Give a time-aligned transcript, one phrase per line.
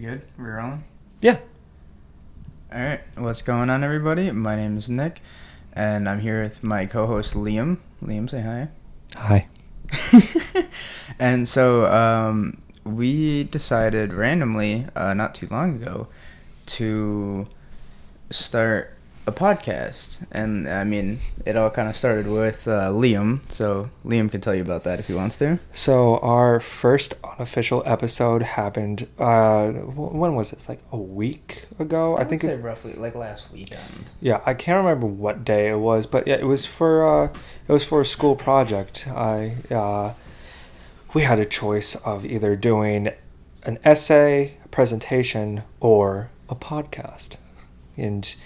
[0.00, 0.22] We good?
[0.38, 0.82] We rolling?
[1.20, 1.36] Yeah.
[2.72, 3.00] All right.
[3.18, 4.30] What's going on, everybody?
[4.30, 5.20] My name is Nick,
[5.74, 7.76] and I'm here with my co-host Liam.
[8.02, 8.68] Liam, say hi.
[9.14, 9.46] Hi.
[11.18, 16.08] and so um, we decided randomly, uh, not too long ago,
[16.64, 17.46] to
[18.30, 20.26] start a podcast.
[20.32, 23.40] And I mean, it all kind of started with uh, Liam.
[23.50, 25.58] So Liam can tell you about that if he wants to.
[25.72, 29.06] So our first unofficial episode happened.
[29.18, 30.68] Uh, when was this?
[30.68, 32.16] Like a week ago?
[32.16, 32.42] I, think.
[32.42, 34.10] say It, roughly like last weekend.
[34.20, 37.24] yeah, I can't remember what day it was, but yeah, it was for.
[37.24, 37.32] Uh,
[37.68, 39.08] it was for a school project.
[39.08, 39.56] I.
[39.70, 40.14] Uh,
[41.12, 43.10] we had a choice of either doing
[43.64, 47.36] an essay, a presentation, or a podcast,
[47.96, 48.36] and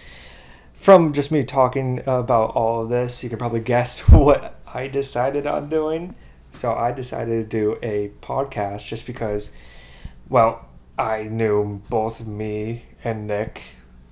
[0.85, 5.47] from just me talking about all of this, you can probably guess what I decided
[5.47, 6.15] on doing.
[6.51, 9.53] So I decided to do a podcast just because,
[10.29, 10.69] well,
[10.99, 13.63] I knew both me and Nick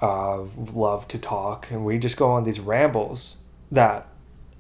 [0.01, 3.37] uh, love to talk, and we just go on these rambles
[3.71, 4.09] that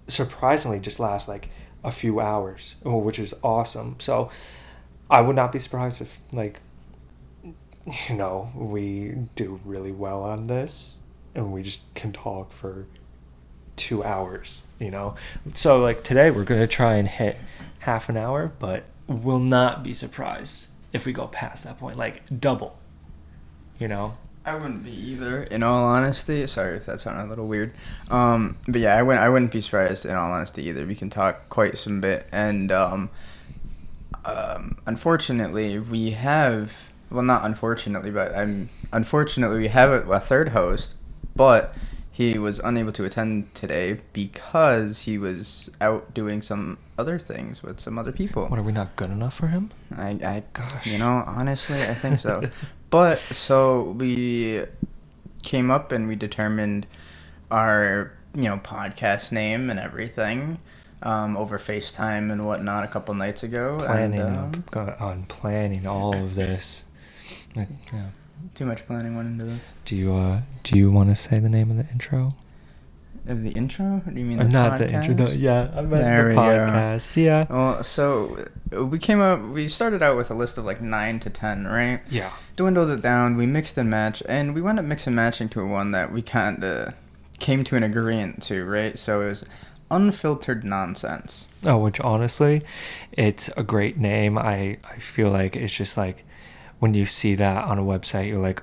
[0.07, 1.49] surprisingly just last like
[1.83, 3.97] a few hours, which is awesome.
[4.01, 4.31] So
[5.09, 6.61] I would not be surprised if, like,
[7.43, 10.99] you know, we do really well on this
[11.35, 12.87] and we just can talk for
[13.77, 15.15] two hours, you know?
[15.55, 17.37] So, like, today we're going to try and hit
[17.81, 22.23] half an hour, but will not be surprised if we go past that point, like,
[22.41, 22.79] double,
[23.79, 24.17] you know?
[24.45, 26.47] I wouldn't be either, in all honesty.
[26.49, 27.75] Sorry if that sounded a little weird.
[28.11, 29.25] Um, but yeah, I wouldn't.
[29.25, 30.85] I wouldn't be surprised, in all honesty, either.
[30.85, 33.11] We can talk quite some bit, and um,
[34.25, 36.77] um, unfortunately, we have.
[37.09, 38.69] Well, not unfortunately, but I'm.
[38.93, 40.97] Unfortunately, we have a, a third host,
[41.35, 41.75] but
[42.11, 47.81] he was unable to attend today because he was out doing some other things with
[47.81, 48.47] some other people.
[48.49, 49.71] What, are we not good enough for him?
[49.97, 50.87] I, I, Gosh.
[50.87, 52.51] you know, honestly, I think so.
[52.91, 54.65] but so we
[55.43, 56.87] came up and we determined
[57.51, 60.59] our, you know, podcast name and everything
[61.03, 63.79] um, over FaceTime and whatnot a couple nights ago.
[63.79, 66.85] Planning and, on, um, on planning all of this.
[67.55, 68.07] Like, yeah.
[68.55, 69.69] Too much planning went into this.
[69.85, 72.31] Do you uh do you want to say the name of the intro?
[73.29, 74.03] Of the intro?
[74.13, 75.15] Do you mean Uh, the not the intro.
[75.15, 75.39] Podcast?
[75.39, 76.99] yeah, I meant There the we go.
[77.15, 77.47] Yeah.
[77.49, 78.45] Well, so
[78.77, 79.41] uh, we came up.
[79.41, 82.01] We started out with a list of like nine to ten, right?
[82.11, 82.31] Yeah.
[82.57, 83.37] dwindled it down.
[83.37, 86.21] We mixed and matched, and we wound up mixing and matching to one that we
[86.21, 86.95] kind of
[87.39, 88.99] came to an agreement to, right?
[88.99, 89.45] So it was
[89.91, 91.47] unfiltered nonsense.
[91.65, 92.63] Oh, which honestly,
[93.13, 94.37] it's a great name.
[94.37, 96.25] I I feel like it's just like
[96.83, 98.61] when you see that on a website, you're like,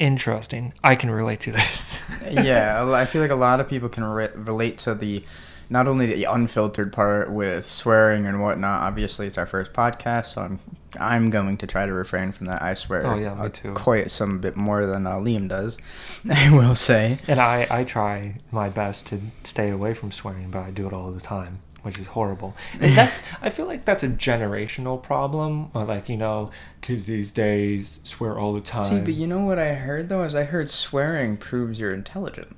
[0.00, 0.74] interesting.
[0.82, 2.02] I can relate to this.
[2.28, 5.24] yeah, I feel like a lot of people can re- relate to the
[5.70, 8.82] not only the unfiltered part with swearing and whatnot.
[8.82, 10.58] Obviously, it's our first podcast, so I'm
[10.98, 12.60] I'm going to try to refrain from that.
[12.60, 13.06] I swear.
[13.06, 13.72] Oh, yeah, me too.
[13.74, 15.78] Quite some bit more than uh, Liam does.
[16.28, 17.20] I will say.
[17.28, 20.92] And I, I try my best to stay away from swearing, but I do it
[20.92, 22.56] all the time, which is horrible.
[22.80, 25.70] And that's, I feel like that's a generational problem.
[25.74, 26.50] Or like, you know,
[26.80, 28.86] kids these days swear all the time.
[28.86, 32.56] See, but you know what I heard though is I heard swearing proves you're intelligent.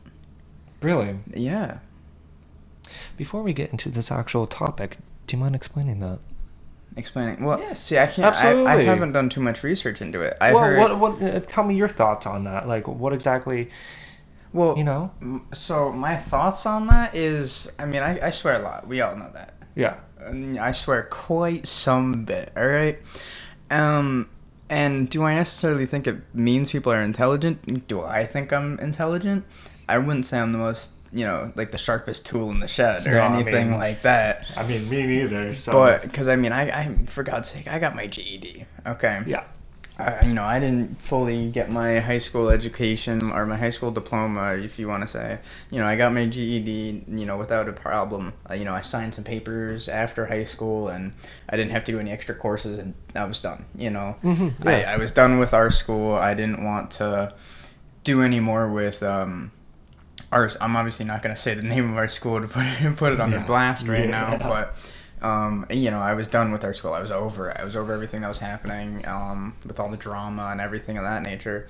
[0.81, 1.17] Really?
[1.35, 1.79] Yeah.
[3.17, 6.21] Before we get into this actual topic, do you mind explaining that?
[6.97, 7.45] Explaining.
[7.45, 8.35] Well, Yes, see, I can't.
[8.35, 10.39] I, I haven't done too much research into it.
[10.41, 10.79] I well, heard.
[10.79, 12.69] what, what, uh, tell me your thoughts on that.
[12.69, 13.71] Like, what exactly,
[14.53, 15.11] well, you know?
[15.53, 18.87] So my thoughts on that is, I mean, I, I swear a lot.
[18.87, 19.55] We all know that.
[19.75, 19.97] Yeah.
[20.61, 22.53] I swear quite some bit.
[22.57, 22.99] All right.
[23.71, 24.29] Um.
[24.69, 27.87] And do I necessarily think it means people are intelligent?
[27.87, 29.45] Do I think I'm intelligent?
[29.89, 33.07] I wouldn't say I'm the most, you know, like the sharpest tool in the shed
[33.07, 34.45] or No, I anything mean- like that.
[34.57, 35.55] I mean, me neither.
[35.55, 35.71] So.
[35.71, 38.67] But because I mean, I, I for God's sake, I got my GED.
[38.89, 39.21] Okay.
[39.28, 39.45] yeah.
[39.99, 43.91] I, you know, I didn't fully get my high school education or my high school
[43.91, 45.39] diploma, if you want to say.
[45.71, 48.34] You know, I got my GED, you know, without a problem.
[48.51, 51.15] Uh, you know, I signed some papers after high school, and
[51.48, 53.65] I didn't have to do any extra courses, and I was done.
[53.75, 54.93] You know, Mhm, I, yeah.
[54.93, 56.15] I was done with our school.
[56.15, 57.33] I didn't want to
[58.04, 59.51] do any more with um,
[60.31, 60.59] ours.
[60.60, 63.13] I'm obviously not going to say the name of our school to put it, put
[63.15, 63.47] it under Yeah.
[63.47, 64.10] blast right Yeah.
[64.10, 64.77] now, but
[65.22, 66.92] um, you know, I was done with our school.
[66.92, 67.57] I was over it.
[67.59, 71.04] I was over everything that was happening um, with all the drama and everything of
[71.04, 71.66] that nature.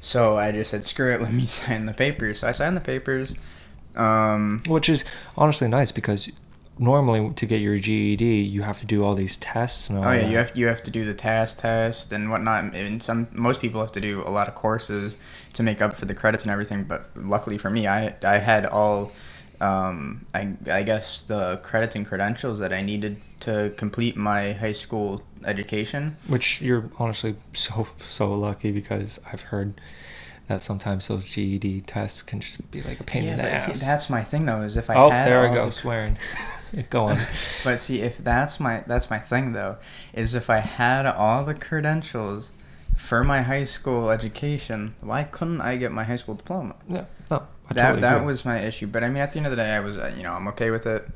[0.00, 2.40] So I just said, screw it, let me sign the papers.
[2.40, 3.34] So I signed the papers.
[3.96, 5.04] Um, Which is
[5.36, 6.30] honestly nice because
[6.78, 10.12] normally to get your GED, you have to do all these tests and all oh
[10.12, 10.30] yeah, that.
[10.30, 12.74] you have you have to do the task test and whatnot.
[12.74, 15.16] And some most people have to do a lot of courses
[15.54, 16.84] to make up for the credits and everything.
[16.84, 19.12] But luckily for me, I I had all
[19.60, 24.72] um, I, I guess the credits and credentials that I needed to complete my high
[24.72, 26.16] school education.
[26.26, 29.80] Which you're honestly so so lucky because I've heard
[30.48, 33.80] that sometimes those GED tests can just be like a pain in the ass.
[33.80, 34.62] That's my thing though.
[34.62, 36.16] Is if I oh, had there I go the- swearing.
[36.90, 37.18] go on.
[37.64, 39.76] But see, if that's my that's my thing though,
[40.12, 42.52] is if I had all the credentials
[42.96, 46.76] for my high school education, why couldn't I get my high school diploma?
[46.88, 48.26] Yeah, no, I that totally that agree.
[48.26, 48.86] was my issue.
[48.86, 50.48] But I mean, at the end of the day, I was uh, you know I'm
[50.48, 51.08] okay with it.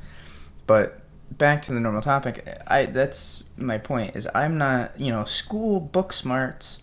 [0.67, 1.01] But
[1.31, 5.79] back to the normal topic, I that's my point is I'm not you know school
[5.79, 6.81] book smarts,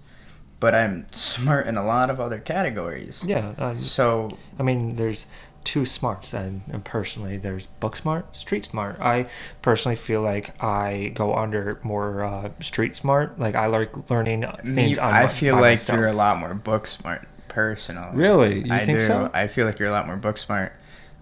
[0.61, 3.25] but I'm smart in a lot of other categories.
[3.27, 3.55] yeah.
[3.59, 5.27] Um, So I mean, there's
[5.63, 8.99] two smarts, and, and personally, there's book smart, street smart.
[9.01, 9.27] I
[9.63, 13.39] personally feel like I go under more uh, street smart.
[13.39, 14.99] Like I like learning me, things.
[14.99, 15.97] on I feel like myself.
[15.99, 18.17] you're a lot more book smart personally.
[18.17, 18.67] Really?
[18.67, 19.07] You I think do.
[19.07, 19.31] so?
[19.35, 20.73] I feel like you're a lot more book smart.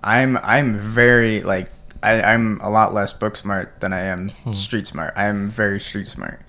[0.05, 1.69] I'm I'm very like
[2.03, 4.53] I, I'm a lot less book smart than I am Hmm.
[4.53, 5.13] street smart.
[5.17, 6.41] I'm very street smart.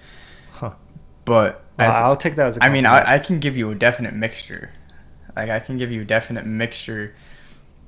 [0.52, 0.74] Huh.
[1.26, 2.86] But Well, as- I'll take that as a I mean.
[2.86, 4.70] I, I can give you a definite mixture.
[5.36, 7.16] Like I can give you a definite mixture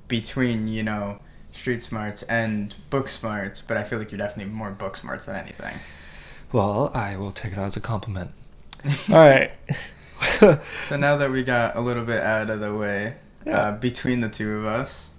[0.07, 1.19] between you know
[1.53, 5.35] street smarts and book smarts, but I feel like you're definitely more book smarts than
[5.35, 5.75] anything.
[6.51, 8.31] Well, I will take that as a compliment.
[9.09, 9.51] All right.
[10.87, 13.15] So now that we got a little bit out of the way
[13.45, 13.57] Yeah.
[13.59, 15.09] uh, between the two of us,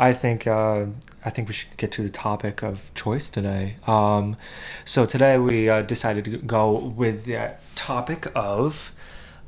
[0.00, 0.86] I think uh,
[1.24, 3.76] I think we should get to the topic of choice today.
[3.86, 4.36] Um,
[4.84, 8.92] so today we uh, decided to go with the topic of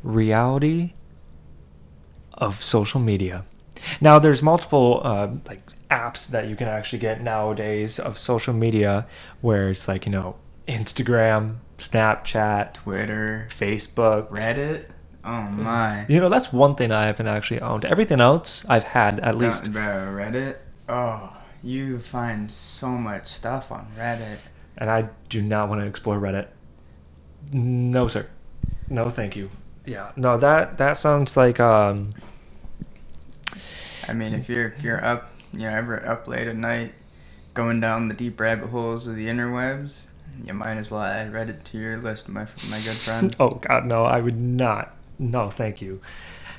[0.04, 0.92] reality
[2.34, 3.44] of social media.
[4.00, 9.06] Now, there's multiple uh, like apps that you can actually get nowadays of social media,
[9.40, 10.36] where it's like you know
[10.68, 11.56] Instagram,
[11.88, 14.28] Snapchat, Twitter, Facebook.
[14.30, 14.86] Reddit.
[15.24, 16.06] Oh my.
[16.08, 17.84] You know, that's one thing I haven't actually owned.
[17.84, 19.72] Everything else I've had at least.
[19.72, 19.82] Bro,
[20.16, 20.56] Reddit.
[20.88, 24.38] Oh, you find so much stuff on Reddit.
[24.76, 26.48] and I do not want to explore Reddit.
[27.52, 28.26] No, sir.
[28.88, 29.50] No, thank you.
[29.86, 32.14] Yeah, no that that sounds like um.
[34.08, 36.94] I mean, if you're if you're up, you know, ever up late at night,
[37.54, 40.06] going down the deep rabbit holes of the interwebs,
[40.44, 43.34] you might as well add Reddit to your list, my my good friend.
[43.38, 44.04] Oh God, no!
[44.04, 44.94] I would not.
[45.18, 46.00] No, thank you.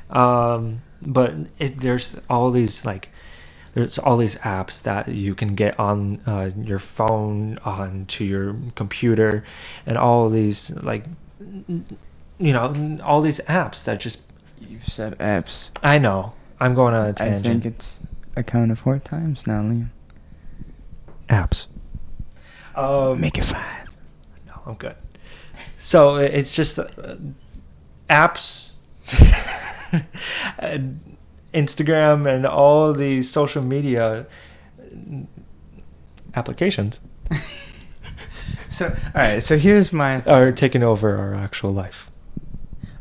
[0.10, 3.10] Um, but it, there's all these like,
[3.74, 9.44] there's all these apps that you can get on uh, your phone, onto your computer,
[9.86, 11.06] and all these like,
[11.68, 14.22] you know, all these apps that just.
[14.60, 15.70] You've said apps.
[15.84, 16.34] I know.
[16.60, 17.46] I'm going on a tangent.
[17.46, 18.00] I think it's
[18.36, 19.90] accounted four times now, Liam.
[21.30, 21.68] apps.
[22.76, 23.90] Um, Make it five.
[24.48, 24.96] No, I'm good.
[25.78, 27.16] So it's just uh,
[28.10, 28.74] apps,
[30.60, 31.18] and
[31.54, 34.28] Instagram, and all these social media
[36.36, 37.00] applications
[38.76, 39.42] So, all right.
[39.42, 40.22] So here's my.
[40.24, 42.12] are taking over our actual life.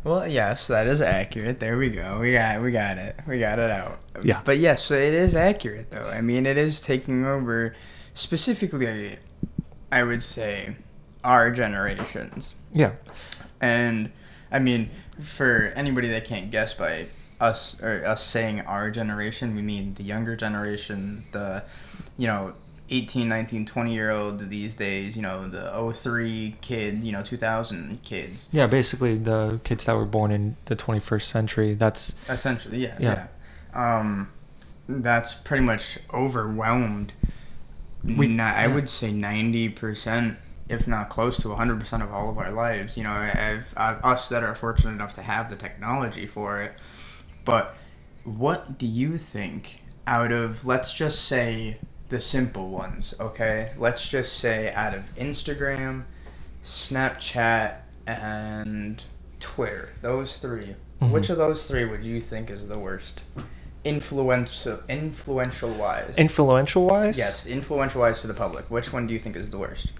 [0.04, 1.58] Well, yes, that is accurate.
[1.58, 2.20] There we go.
[2.20, 3.16] We got we got it.
[3.26, 3.98] We got it out.
[4.22, 4.40] Yeah.
[4.44, 6.06] But yes, so it is accurate though.
[6.06, 7.74] I mean, it is taking over
[8.12, 9.16] specifically
[9.94, 10.74] I would say
[11.22, 12.56] our generations.
[12.72, 12.94] Yeah.
[13.60, 14.10] And
[14.50, 14.90] I mean,
[15.22, 17.06] for anybody that can't guess by
[17.40, 21.62] us or us saying our generation, we mean the younger generation, the
[22.16, 22.54] you know,
[22.90, 28.02] 18, 19, 20 year old these days, you know, the 03 kid, you know, 2000
[28.02, 28.48] kids.
[28.50, 31.74] Yeah, basically the kids that were born in the 21st century.
[31.74, 33.28] That's Essentially, yeah, Yeah.
[33.72, 33.98] yeah.
[33.98, 34.28] Um,
[34.88, 37.12] that's pretty much overwhelmed.
[38.04, 38.74] We- We, not, I yeah.
[38.74, 42.96] would say ninety percent, if not close to hundred percent of all of our lives.
[42.96, 46.74] You know, I've, I've, us that are fortunate enough to have the technology for it.
[47.44, 47.76] But
[48.24, 51.78] what do you think out of let's just say
[52.10, 53.14] the simple ones?
[53.20, 56.04] Okay, let's just say out of Instagram,
[56.62, 59.02] Snapchat, and
[59.40, 59.90] Twitter.
[60.02, 61.10] Those 3 Mhm.
[61.10, 63.22] Which of those three would you think is the worst?
[63.84, 66.16] Influential, influential wise.
[66.16, 67.18] influential wise.
[67.18, 68.70] yes, influential wise to the public.
[68.70, 69.92] Which one do you think is the worst?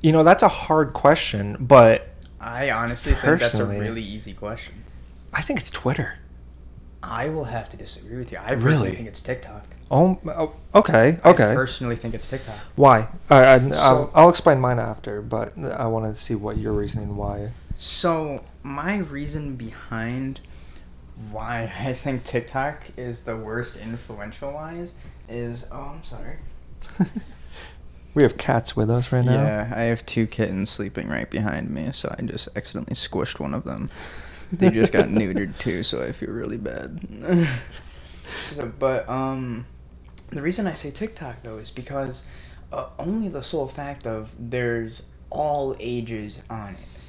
[0.00, 2.08] You know, that's a hard question, but
[2.40, 4.74] I honestly think that's a really easy question.
[5.32, 6.18] I think it's Twitter.
[7.02, 8.38] I will have to disagree with you.
[8.38, 8.62] I Really?
[8.62, 9.64] personally think it's TikTok.
[9.90, 11.54] Oh, oh, okay, I okay.
[11.54, 12.56] personally think it's TikTok.
[12.76, 13.08] Why?
[13.28, 17.16] I, I, I'll, I'll explain mine after, but I want to see what your reasoning
[17.16, 17.50] why.
[17.78, 20.40] So my reason behind
[21.30, 24.92] why I think TikTok is the worst influential wise
[25.28, 26.36] is oh I'm sorry.
[28.14, 29.42] we have cats with us right now.
[29.42, 33.54] Yeah, I have two kittens sleeping right behind me, so I just accidentally squished one
[33.54, 33.90] of them.
[34.52, 37.06] They just got neutered too, so I feel really bad.
[38.50, 39.66] so, but um,
[40.30, 42.22] the reason I say TikTok though is because
[42.72, 46.99] uh, only the sole fact of there's all ages on it.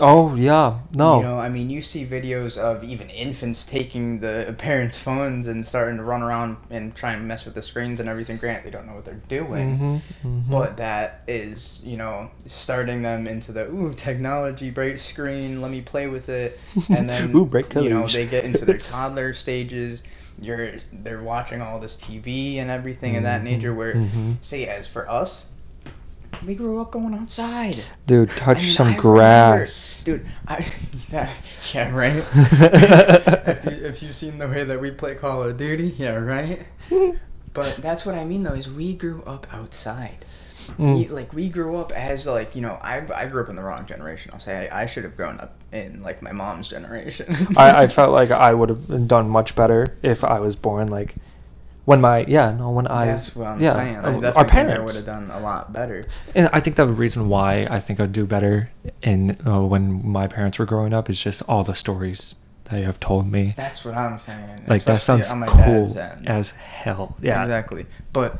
[0.00, 1.14] Oh yeah, no.
[1.14, 5.64] You know, I mean, you see videos of even infants taking the parents' phones and
[5.66, 8.36] starting to run around and try and mess with the screens and everything.
[8.36, 9.78] Grant, they don't know what they're doing.
[9.80, 10.42] Mhm, mhm.
[10.50, 15.60] But that is, you know, starting them into the ooh technology, bright screen.
[15.62, 18.78] Let me play with it, and then Ooh, bright you know they get into their
[18.80, 20.02] toddler stages.
[20.40, 23.74] You're they're watching all this TV and everything of that Mhm, nature.
[23.74, 24.36] Where mhm.
[24.40, 25.46] say as for us,
[26.46, 27.82] we grew up going outside.
[28.06, 30.02] Dude, touch I mean, some I remember- grass.
[30.04, 30.26] dude.
[30.46, 30.56] I
[31.10, 31.40] that,
[31.74, 32.24] yeah right.
[32.34, 36.66] if, you, if you've seen the way that we play Call of Duty, yeah right.
[37.54, 40.24] But that's what I mean though is we grew up outside.
[40.78, 40.98] Mm.
[40.98, 43.62] We, like we grew up as like you know I, I grew up in the
[43.62, 44.30] wrong generation.
[44.32, 47.34] I'll say I, I should have grown up in like my mom's generation.
[47.56, 51.16] I, I felt like I would have done much better if I was born like
[51.88, 53.96] when my yeah no when I That's what I'm yeah saying.
[53.96, 56.04] Our parents would have done a lot better.
[56.34, 58.68] and I think that the reason why I think I'd do better
[59.00, 63.00] in uh, when my parents were growing up is just all the stories they have
[63.00, 63.54] told me.
[63.56, 64.64] That's what I'm saying.
[64.66, 67.16] like that sounds cool as hell.
[67.22, 67.86] Yeah, exactly.
[68.12, 68.38] But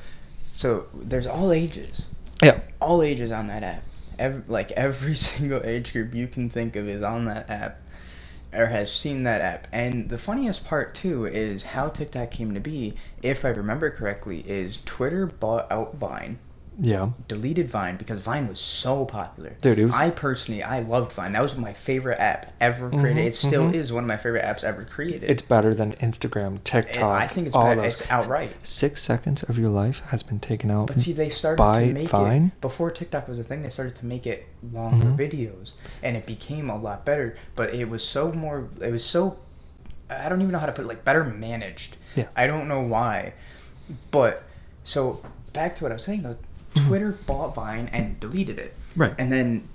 [0.53, 2.05] so there's all ages.
[2.43, 3.83] Yeah, all ages on that app.
[4.19, 7.81] Every, like every single age group you can think of is on that app
[8.53, 9.69] or has seen that app.
[9.73, 14.41] And the funniest part too is how TikTok came to be, if I remember correctly,
[14.49, 16.39] is Twitter bought out Vine,
[16.81, 17.11] yeah.
[17.27, 19.57] deleted Vine because Vine was so popular.
[19.61, 21.33] Dude, it was- I personally I loved Vine.
[21.33, 23.17] That was my favorite app ever created.
[23.25, 23.75] Mhm, it still mhm.
[23.75, 25.25] is one of my favorite apps ever created.
[25.29, 27.21] It's better than Instagram, TikTok.
[27.21, 27.83] I think it's all better.
[27.83, 28.01] those.
[28.01, 28.53] It's outright.
[28.63, 30.87] Six seconds of your life has been taken out.
[30.87, 32.53] But see, they started to make Vine?
[32.55, 33.63] it before TikTok was a thing.
[33.63, 35.17] They started to make it longer Mhm.
[35.19, 37.37] videos, and it became a lot better.
[37.57, 38.69] But it was so more.
[38.81, 39.39] It was so.
[40.11, 40.89] I don't even know how to put it.
[40.89, 41.97] Like better managed.
[42.15, 42.27] Yeah.
[42.37, 43.35] I don't know why,
[44.11, 44.43] but
[44.85, 45.21] so
[45.53, 46.37] back to what I was saying though.
[46.79, 46.87] Mhm.
[46.87, 49.15] Twitter bought Vine and deleted it, Right.
[49.19, 49.69] and then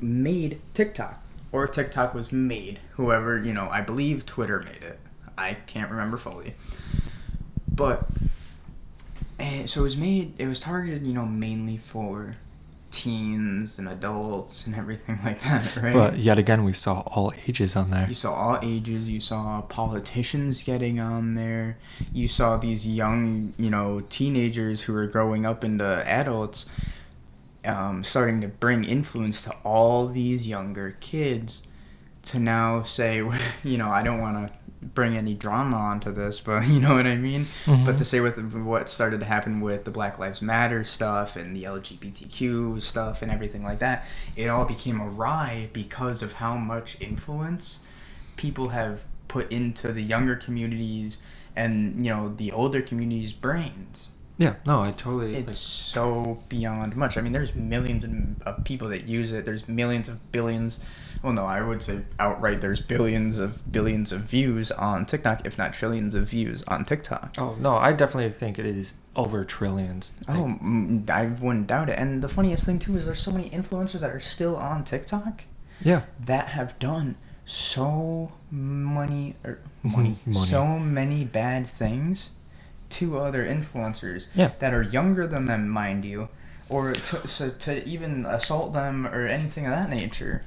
[0.00, 2.80] made TikTok, or TikTok was made.
[2.92, 4.98] Whoever you know, I believe Twitter made it.
[5.38, 6.54] I can't remember fully,
[7.74, 8.08] but
[9.38, 10.34] and so it was made.
[10.38, 12.36] It was targeted, you know, mainly for
[12.92, 15.92] teens and adults and everything like that, right?
[15.92, 18.06] But yet again, we saw all ages on there.
[18.08, 19.08] You saw all ages.
[19.08, 21.78] You saw politicians getting on there.
[22.12, 26.66] You saw these young, you know, teenagers who were growing up into adults,
[27.64, 31.66] um, starting to bring influence to all these younger kids.
[32.26, 33.16] To now say,
[33.64, 37.06] you know, I don't want to bring any drama onto this, but you know what
[37.06, 37.46] I mean.
[37.64, 37.84] Mhm.
[37.84, 41.54] But to say with what started to happen with the Black Lives Matter stuff and
[41.54, 44.04] the LGBTQ stuff and everything like that,
[44.36, 47.80] it all became awry because of how much influence
[48.36, 51.18] people have put into the younger communities
[51.54, 54.08] and you know the older communities' brains.
[54.38, 55.36] Yeah, no, I totally.
[55.36, 57.16] It's so beyond much.
[57.16, 58.04] I mean, there's millions
[58.44, 59.44] of people that use it.
[59.44, 60.80] There's millions of billions.
[61.22, 62.60] Well, no, I would say outright.
[62.60, 67.34] There's billions of billions of views on TikTok, if not trillions of views on TikTok.
[67.38, 70.14] oh no, I definitely think it is over trillions.
[70.28, 71.98] Oh, mm, I wouldn't doubt it.
[71.98, 75.44] And the funniest thing too is there's so many influencers that are still on TikTok
[75.82, 76.02] yeah.
[76.24, 80.46] that have done so many or money, Money.
[80.46, 82.30] so many bad things
[82.90, 84.50] to other influencers Yeah.
[84.58, 86.28] that are younger than them, mind you,
[86.68, 90.42] or to, so to even assault them or anything of that nature.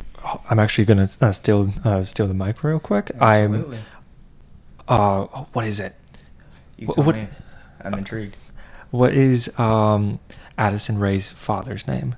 [0.50, 3.12] I'm actually gonna uh, steal uh, steal the mic real quick.
[3.20, 3.78] Absolutely.
[3.78, 3.84] I'm.
[4.88, 5.96] Uh, what is it?
[6.78, 7.28] You what- me.
[7.84, 8.36] I'm intrigued.
[8.92, 10.20] What is um
[10.58, 12.16] Addison Rae's father's name?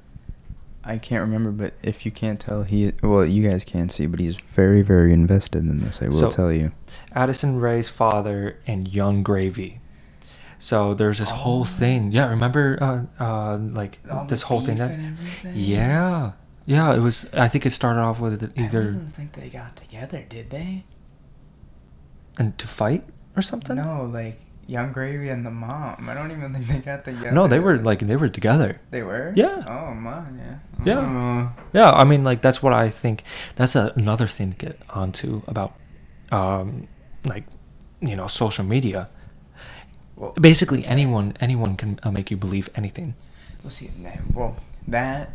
[0.84, 4.20] I can't remember, but if you can't tell, he well, you guys can't see, but
[4.22, 6.02] he's very, very invested in this.
[6.02, 6.72] I will So- tell you.
[7.14, 9.80] Addison Rae's father and Yung Gravy.
[10.60, 11.66] So there's this whole Oh.
[11.66, 12.12] thing.
[12.12, 14.98] Yeah, remember uh, uh like this whole thing that
[15.54, 16.32] Yeah.
[16.68, 18.82] Yeah, it was I think it started off with either.
[18.82, 20.84] I don't think they got together, did they?
[22.40, 23.04] and to fight
[23.36, 23.76] or something?
[23.76, 26.10] No, like Yung Gravy and the mom.
[26.10, 27.32] I don't even think they got together.
[27.32, 28.80] No, they were like they were together.
[28.92, 29.34] They were.
[29.36, 29.64] Yeah.
[29.68, 30.60] Oh my, yeah.
[30.86, 31.00] Yeah.
[31.00, 31.64] Oh.
[31.74, 33.24] Yeah, I mean, like that's what I think.
[33.56, 35.74] That's a, another thing to get onto about,
[36.32, 36.88] um,
[37.26, 37.46] like,
[38.02, 39.10] you know, social media.
[40.16, 43.16] Well, Basically, anyone anyone can uh, make you believe anything.
[43.64, 43.90] We'll see.
[44.34, 45.32] Well, that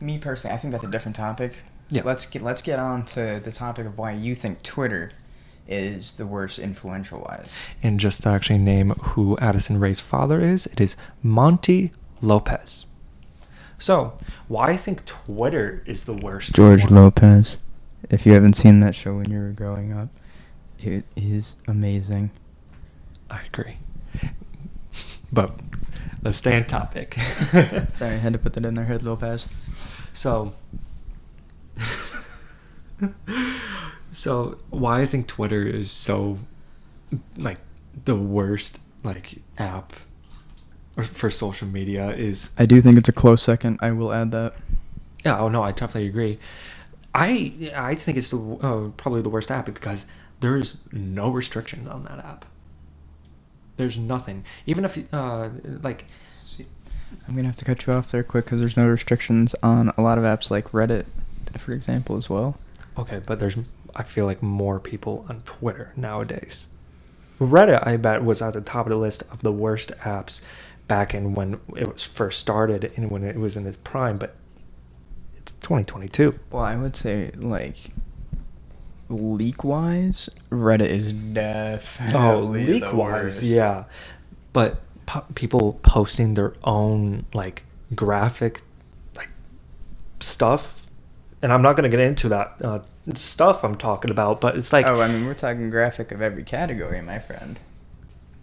[0.00, 1.62] me personally, I think that's a different topic.
[1.90, 2.02] Yeah.
[2.04, 5.10] Let's get let's get on to the topic of why you think Twitter
[5.68, 7.50] is the worst influential wise.
[7.82, 12.86] And just to actually name who Addison Rae's father is, it is Monty Lopez.
[13.78, 14.14] So,
[14.48, 16.52] why I think Twitter is the worst?
[16.54, 17.58] George one- Lopez.
[18.10, 20.08] If you haven't seen that show when you were growing up,
[20.78, 22.30] it is amazing.
[23.30, 23.78] I agree.
[25.32, 25.54] But
[26.22, 27.14] let's stay on topic.
[27.94, 29.48] Sorry, I had to put that in there, Head Lopez.
[30.12, 30.54] So,
[34.10, 36.38] so why I think Twitter is so
[37.36, 37.58] like
[38.04, 39.92] the worst like app
[40.96, 43.78] for social media is I do think it's a close second.
[43.80, 44.54] I will add that.
[45.24, 45.38] yeah.
[45.38, 46.38] Oh no, I definitely agree.
[47.14, 50.06] I I think it's the uh, probably the worst app because
[50.40, 52.44] there's no restrictions on that app.
[53.82, 54.44] There's nothing.
[54.64, 55.48] Even if uh
[55.82, 56.04] like
[57.26, 60.02] I'm gonna have to cut you off there quick because there's no restrictions on a
[60.02, 61.04] lot of apps like Reddit,
[61.58, 62.58] for example, as well.
[62.96, 63.56] Okay, but there's
[63.96, 66.68] I feel like more people on Twitter nowadays.
[67.40, 70.40] Reddit, I bet, was at the top of the list of the worst apps
[70.86, 74.36] back in when it was first started and when it was in its prime, but
[75.36, 76.38] it's 2022.
[76.52, 77.90] Well, I would say like
[79.12, 83.84] leak wise, Reddit is definitely Oh, leak wise, yeah.
[84.52, 87.64] But po- people posting their own like
[87.94, 88.62] graphic
[89.16, 89.28] like
[90.20, 90.86] stuff,
[91.42, 92.80] and I'm not gonna get into that uh,
[93.14, 96.44] stuff I'm talking about, but it's like, oh, I mean, we're talking graphic of every
[96.44, 97.58] category, my friend.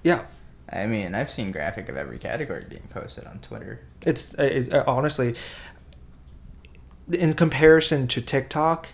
[0.03, 0.23] yeah,
[0.71, 3.81] I mean, I've seen graphic of every category being posted on Twitter.
[4.05, 5.35] It's, it's uh, honestly,
[7.11, 8.89] in comparison to TikTok,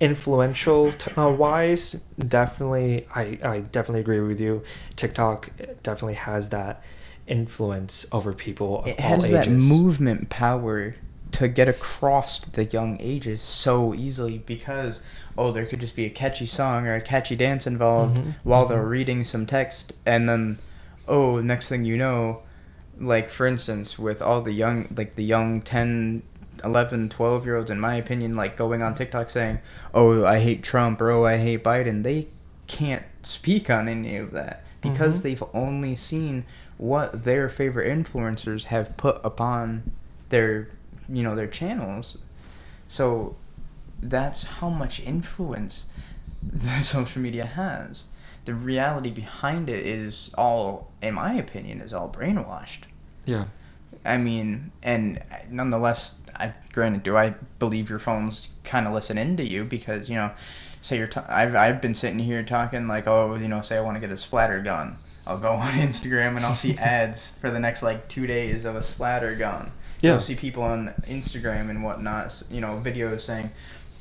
[0.00, 4.62] influential t- uh, wise, definitely, I, I definitely agree with you.
[4.96, 5.50] TikTok
[5.82, 6.82] definitely has that
[7.26, 9.32] influence over people of It all has ages.
[9.32, 10.94] that movement power
[11.32, 15.00] to get across the young ages so easily because
[15.36, 18.64] oh there could just be a catchy song or a catchy dance involved Mhm, while
[18.64, 18.88] they're mhm.
[18.88, 20.56] reading some text and then
[21.06, 22.40] oh next thing you know
[22.98, 26.22] like for instance with all the young like the young 10
[26.64, 29.58] 11 12 year olds in my opinion like going on tiktok saying
[29.94, 32.26] oh i hate trump or oh i hate biden they
[32.66, 35.22] can't speak on any of that because Mhm.
[35.22, 36.44] they've only seen
[36.76, 39.90] what their favorite influencers have put upon
[40.28, 40.68] their
[41.08, 42.18] you know their channels
[42.88, 43.36] so
[44.00, 45.86] that's how much influence
[46.42, 48.04] the social media has
[48.44, 52.82] the reality behind it is all in my opinion is all brainwashed
[53.26, 53.44] Yeah.
[54.04, 59.44] I mean, and nonetheless, I granted, do I believe your phone's kind of listening to
[59.44, 60.30] you because you know,
[60.80, 61.06] say you're.
[61.06, 64.00] T- I've I've been sitting here talking like, oh, you know, say I want to
[64.00, 64.98] get a splatter gun.
[65.26, 68.76] I'll go on Instagram and I'll see ads for the next like two days of
[68.76, 69.72] a splatter gun.
[70.00, 70.12] Yeah.
[70.12, 73.50] You'll see people on Instagram and whatnot, you know, videos saying,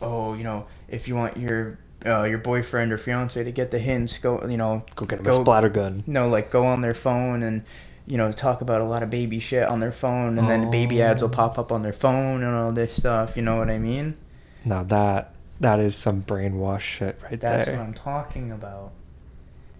[0.01, 3.79] oh, you know, if you want your uh, your boyfriend or fiance to get the
[3.79, 6.03] hints, go, you know, Go get 'em a splatter gun.
[6.05, 7.63] no, like go on their phone and
[8.07, 11.01] you know talk about a lot of baby shit on their phone, and then baby
[11.01, 11.33] ads will Oh.
[11.33, 13.35] pop up on their phone and all this stuff.
[13.35, 14.15] You know what I mean?
[14.65, 17.57] Now that that is some brainwash shit right That's there.
[17.57, 18.91] That's what I'm talking about.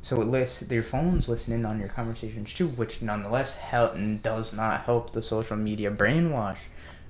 [0.02, 4.54] So it lists their phones listening on your conversations too, which nonetheless help and does
[4.54, 6.60] not help the social media brainwash,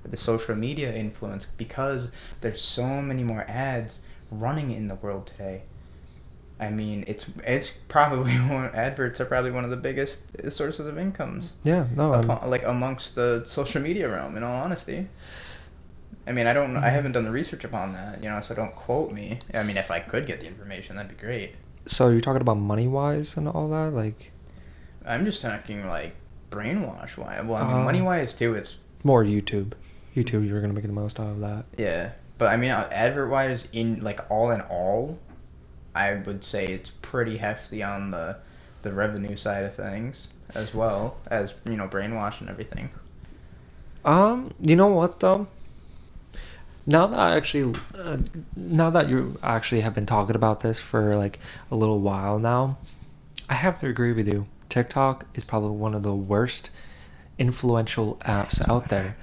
[0.04, 4.00] or the social media influence because there's so many more ads
[4.30, 5.62] running in the world today.
[6.60, 10.20] I mean, it's it's probably one adverts are probably one of the biggest
[10.52, 11.86] sources of incomes, yeah.
[11.94, 12.14] No.
[12.14, 14.36] Upon, like amongst the social media realm.
[14.36, 15.06] In all honesty,
[16.26, 18.74] I mean, I don't, I haven't done the research upon that, you know, so don't
[18.74, 19.38] quote me.
[19.54, 21.54] I mean, if I could get the information, that'd be great.
[21.86, 24.32] so you're talking about money wise and all that, like
[25.06, 26.14] I'm just talking like
[26.50, 27.44] brainwash wise.
[27.46, 28.54] Well, I mean, Uh, money wise too.
[28.54, 29.72] It's more YouTube.
[30.16, 31.66] YouTube, you're gonna make the most out of that.
[31.76, 35.18] yeah, but I mean, uh, advert wise, in like all in all,
[35.98, 38.36] I would say it's pretty hefty on the
[38.82, 42.90] the revenue side of things as well as you know brainwash and everything.
[44.04, 45.48] Um, you know what though?
[46.86, 48.18] Now that I actually, uh,
[48.56, 51.38] now that you actually have been talking about this for like
[51.70, 52.78] a little while now,
[53.48, 54.46] I have to agree with you.
[54.68, 56.70] TikTok is probably one of the worst
[57.38, 59.16] influential apps out there.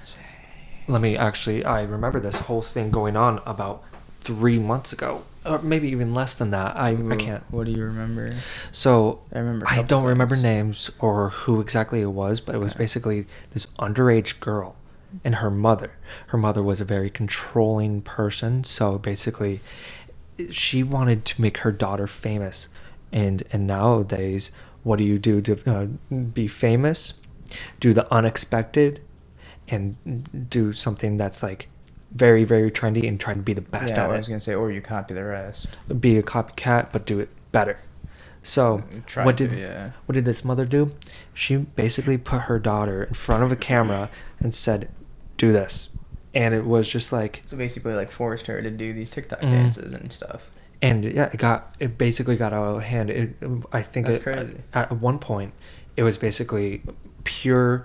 [0.86, 3.82] Let me actually, I remember this whole thing going on about
[4.20, 6.76] three months ago, or maybe even less than that.
[6.76, 7.44] I, I can't.
[7.50, 8.34] What do you remember?
[8.72, 10.42] So I remember I don't remember things.
[10.42, 14.76] names or who exactly it was, but it was basically this underage girl
[15.24, 15.92] and her mother.
[16.28, 19.60] Her mother was a very controlling person, so basically
[20.50, 22.68] she wanted to make her daughter famous.
[23.12, 24.50] And and nowadays,
[24.82, 27.14] what do you do to uh, be famous?
[27.80, 29.00] Do the unexpected
[29.68, 31.68] and do something that's like
[32.12, 34.54] very very trendy and trying to be the best yeah, at I was gonna say,
[34.54, 35.66] or you copy the rest.
[36.00, 37.78] be a copycat but do it better.
[38.42, 39.90] So Try what to, did yeah.
[40.06, 40.92] what did this mother do?
[41.34, 44.88] She basically put her daughter in front of a camera and said,
[45.36, 45.88] "Do this,"
[46.32, 49.50] and it was just like, So basically, like forced her to do these TikTok Mhm.
[49.50, 50.42] dances and stuff.
[50.80, 53.10] and yeah, it got it basically got out of hand.
[53.10, 53.34] It,
[53.72, 54.58] I think That's it, crazy.
[54.72, 55.52] at one point
[55.96, 56.82] it was basically
[57.24, 57.84] pure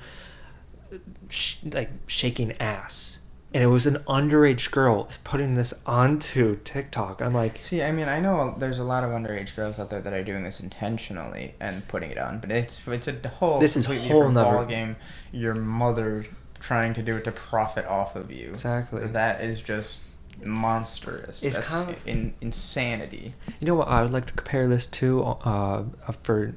[1.30, 3.20] sh- like shaking ass
[3.54, 7.22] and it was an underage girl putting this onto TikTok.
[7.22, 10.00] I'm like, See, I mean, I know there's a lot of underage girls out there
[10.02, 13.76] that are doing this intentionally and putting it on, but it's it's a whole This
[13.76, 14.96] is whole different nother- ball game.
[15.32, 16.26] Your mother
[16.60, 18.50] trying to do it to profit off of you.
[18.50, 19.06] Exactly.
[19.08, 20.00] That is just
[20.44, 21.42] monstrous.
[21.44, 23.34] It's That's kind of- in, insanity.
[23.60, 25.84] you know what I would like to compare this to uh,
[26.24, 26.54] for,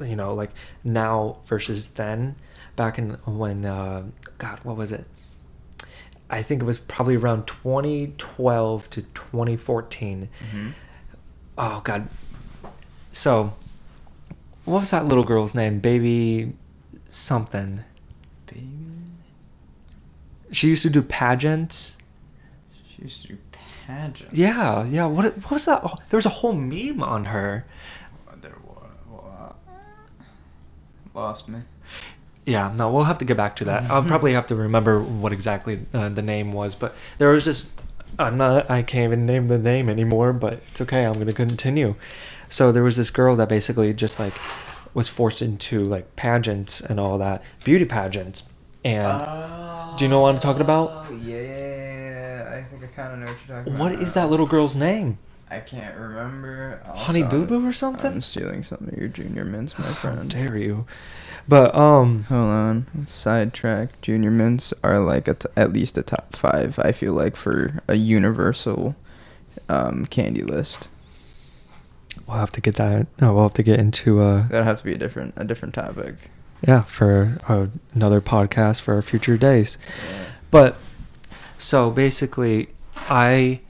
[0.00, 0.50] you know, like
[0.84, 2.36] now versus then.
[2.74, 4.04] Back in when, uh,
[4.38, 5.04] God, what was it?
[6.32, 10.28] I think it was probably around 2012 to 2014.
[10.50, 10.70] hmm
[11.58, 12.08] Oh God.
[13.12, 13.52] So,
[14.64, 15.78] what was that little girl's name?
[15.80, 16.54] Baby
[17.08, 17.80] something.
[18.46, 18.66] Baby,
[20.50, 21.98] She used to do pageants.
[22.96, 23.38] she used to do
[23.86, 24.32] pageants.
[24.32, 25.04] Yeah, yeah.
[25.04, 25.82] What what was that?
[25.84, 27.66] Oh, there was a whole meme on her.
[28.40, 29.52] There was
[31.14, 31.58] lost me.
[32.44, 33.90] Yeah, no, we'll have to get back to that.
[33.90, 37.70] I'll probably have to remember what exactly uh, the name was, but there was this.
[38.18, 38.68] I'm not.
[38.70, 41.04] I can't even name the name anymore, but it's okay.
[41.06, 41.94] I'm gonna continue.
[42.48, 44.34] So there was this girl that basically just like
[44.92, 48.42] was forced into like pageants and all that, beauty pageants,
[48.84, 51.06] and do you know what I'm talking about?
[51.08, 53.92] Oh, Yeah, I think I kind of know what you're talking about.
[53.92, 55.18] what is that little girl's name?
[55.50, 56.80] I can't remember.
[56.94, 58.12] Honey Boo Boo or something?
[58.14, 60.30] I'm stealing something of your junior mints, my How friend.
[60.30, 60.86] dare you?
[61.48, 63.06] But um, Hold on.
[63.08, 64.00] Sidetrack.
[64.00, 66.78] Junior mints are like a t- at least a top five.
[66.78, 68.94] I feel like for a universal
[69.68, 70.88] um, candy list.
[72.26, 73.06] we'll have to get that.
[73.20, 75.74] No, we'll have to get into uh, That'll have to be a different a different
[75.74, 76.14] topic.
[76.66, 79.78] yeah, for uh, another podcast for our future days.
[80.50, 80.76] But
[81.58, 83.60] so basically, I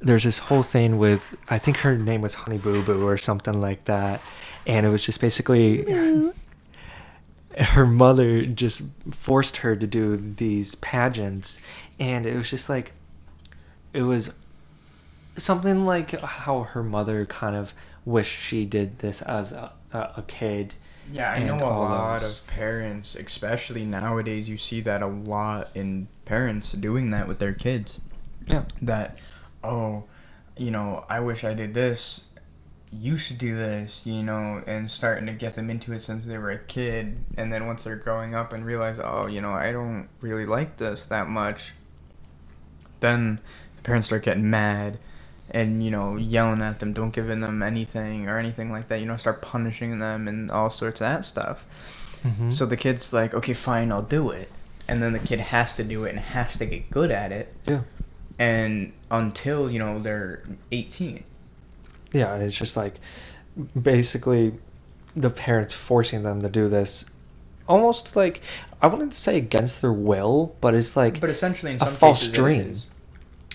[0.00, 3.60] there's this whole thing with I think her name was Honey Boo Boo or something
[3.60, 4.20] like that,
[4.66, 5.84] and it was just basically
[7.56, 11.60] her mother just forced her to do these pageants,
[11.98, 12.92] and it was just like
[13.92, 14.32] it was
[15.36, 17.72] something like how her mother kind of
[18.04, 20.74] wished she did this as a, a, kid.
[21.10, 22.38] Yeah, I know a lot those.
[22.40, 27.52] of parents, especially nowadays, you see that a lot in parents doing that with their
[27.52, 28.00] kids.
[28.46, 28.64] Yeah.
[28.82, 29.18] That,
[29.62, 30.04] oh,
[30.56, 32.22] you know, I wish I did this.
[32.92, 36.38] You should do this, you know, and starting to get them into it since they
[36.38, 37.18] were a kid.
[37.36, 40.76] And then once they're growing up and realize, oh, you know, I don't really like
[40.78, 41.72] this that much,
[43.00, 43.40] then
[43.76, 45.00] the parents start getting mad
[45.50, 49.06] and you know yelling at them don't giving them anything or anything like that you
[49.06, 51.64] know start punishing them and all sorts of that stuff
[52.24, 52.52] Mhm.
[52.52, 54.50] so the kid's like okay fine i'll do it
[54.88, 57.54] and then the kid has to do it and has to get good at it
[57.66, 57.82] yeah.
[58.40, 61.22] and until you know they're 18
[62.16, 62.94] Yeah, and it's just like
[63.80, 64.54] basically
[65.14, 67.06] the parents forcing them to do this
[67.68, 68.40] almost like
[68.82, 72.28] I wouldn't say against their will, but it's like but essentially in some a false
[72.28, 72.60] dream.
[72.60, 72.86] it is.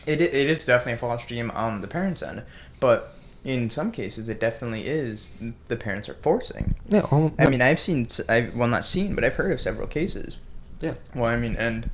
[0.08, 2.42] It, it is definitely a false dream on the parents end
[2.80, 5.32] but in some cases it definitely is
[5.68, 9.24] the parents are forcing Yeah, um, I mean, I've seen, I've well not seen, but
[9.24, 10.40] I've heard of several cases.
[10.80, 10.96] yeah.
[11.16, 11.90] Well, I mean, and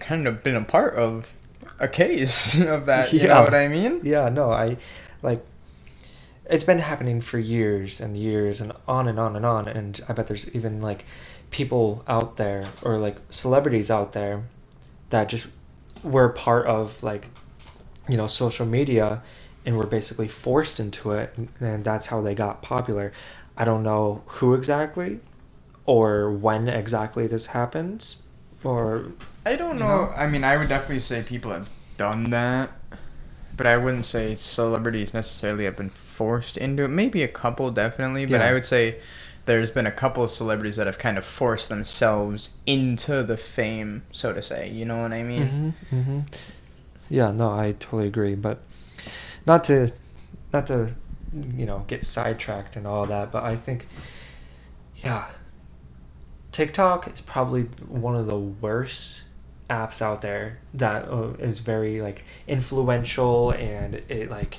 [0.00, 1.32] kind of been a part of
[1.78, 3.12] a case of that.
[3.12, 3.44] You know Yeah.
[3.44, 4.00] what I mean?
[4.02, 4.76] Yeah, no, I
[5.22, 5.44] like
[6.50, 10.12] it's been happening for years and years and on and on and on and I
[10.12, 11.04] bet there's even like
[11.50, 14.44] people out there or like celebrities out there
[15.10, 15.46] that just
[16.02, 17.28] were part of like
[18.08, 19.22] you know social media
[19.66, 23.12] and were basically forced into it and that's how they got popular.
[23.56, 25.20] I don't know who exactly
[25.84, 28.22] or when exactly this happens
[28.64, 29.06] or
[29.46, 30.06] I don't You know.
[30.06, 30.12] know?
[30.16, 32.70] I mean, I would definitely say people have done that,
[33.58, 36.88] but I wouldn't say celebrities necessarily have been forced into it.
[36.88, 38.46] Maybe a couple, definitely, but Yeah.
[38.46, 39.00] I would say
[39.44, 44.02] there's been a couple of celebrities that have kind of forced themselves into the fame,
[44.12, 44.70] so to say.
[44.70, 45.74] You know what I mean?
[45.90, 46.20] hmm hmm
[47.10, 48.34] Yeah, no, I totally agree.
[48.36, 48.60] But
[49.44, 49.90] not to,
[50.52, 50.94] not to,
[51.32, 53.32] you know, get sidetracked and all that.
[53.32, 53.88] But I think,
[54.96, 55.26] yeah,
[56.52, 59.22] TikTok is probably one of the worst
[59.68, 64.58] apps out there that uh, is very like influential and it like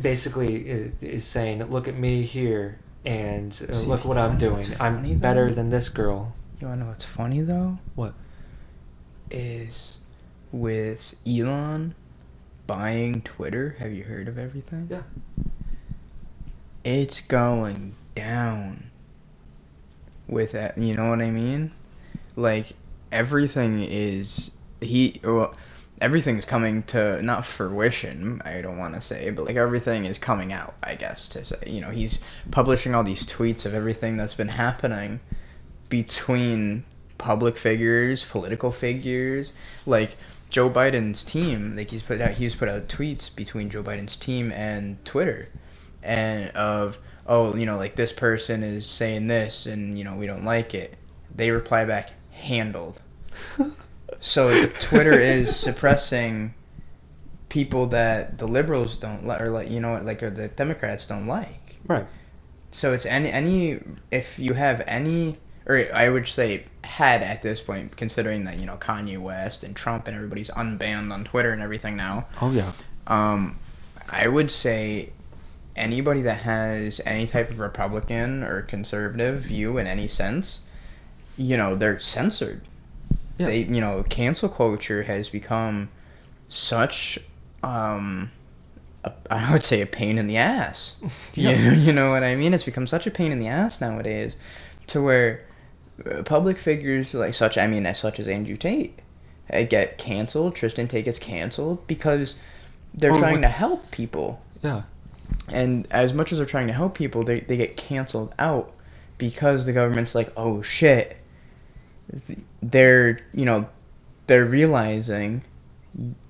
[0.00, 4.96] basically is saying look at me here and uh, See, look what i'm doing i'm
[4.96, 7.78] funny, better than this girl You wanna know what's funny though?
[7.94, 8.14] what
[9.30, 9.98] Is
[10.52, 11.94] with Elon
[12.66, 13.76] buying Twitter.
[13.78, 14.88] Have you heard of everything?
[14.90, 15.02] yeah
[16.84, 18.90] it's going down
[20.28, 21.72] with that you know what i mean
[22.36, 22.72] like
[23.12, 25.54] everything is he well,
[26.00, 30.52] everything's coming to not fruition i don't want to say but like everything is coming
[30.52, 32.18] out i guess to say you know he's
[32.50, 35.18] publishing all these tweets of everything that's been happening
[35.88, 36.84] between
[37.18, 39.52] public figures, political figures,
[39.86, 40.16] like
[40.50, 41.76] Joe Biden's team.
[41.76, 45.48] Like he's put out, he's put out tweets between Joe Biden's team and Twitter,
[46.02, 50.26] and of oh, you know, like this person is saying this, and you know we
[50.26, 50.94] don't like it.
[51.34, 53.00] They reply back, handled.
[54.20, 56.54] so Twitter is suppressing
[57.48, 61.26] people that the liberals don't like, or like you know, like or the Democrats don't
[61.26, 61.76] like.
[61.86, 62.06] Right.
[62.70, 67.60] So it's any any if you have any or I would say had at this
[67.60, 71.60] point, considering that you know Kanye West and Trump and everybody's unbanned on Twitter and
[71.60, 72.26] everything now.
[72.40, 72.72] Oh yeah.
[73.06, 73.58] Um,
[74.08, 75.10] I would say
[75.74, 80.60] anybody that has any type of Republican or conservative view in any sense,
[81.36, 82.60] you know, they're censored.
[83.38, 83.46] Yeah.
[83.46, 85.90] They, you know, cancel culture has become
[86.48, 87.18] such,
[87.62, 88.30] um,
[89.04, 90.96] a, I would say, a pain in the ass.
[91.34, 91.50] Yeah.
[91.50, 92.54] You, you know what I mean?
[92.54, 94.36] It's become such a pain in the ass nowadays,
[94.88, 95.44] to where
[96.10, 98.98] uh, public figures like such, I mean, as such as Andrew Tate,
[99.52, 100.54] uh, get canceled.
[100.54, 102.36] Tristan Tate gets canceled because
[102.94, 104.82] they're Or trying what- to help people Yeah.
[105.48, 108.72] and as much as they're trying to help people they, they get canceled out
[109.18, 111.18] because the government's like oh shit
[112.62, 113.68] they're you know
[114.26, 115.42] they're realizing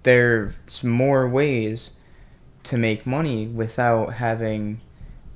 [0.03, 1.91] there's more ways
[2.65, 4.81] to make money without having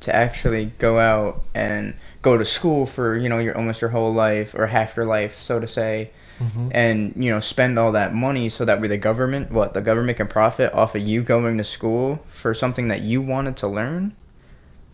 [0.00, 4.12] to actually go out and go to school for you know your almost your whole
[4.12, 6.68] life or half your life so to say Mm-hmm.
[6.72, 10.16] and you know spend all that money so that way the government what the government
[10.16, 14.16] can profit off of you going to school for something that you wanted to learn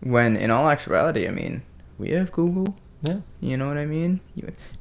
[0.00, 1.62] when in all actuality i mean
[1.98, 3.18] we have google Yeah.
[3.40, 4.20] you know what i mean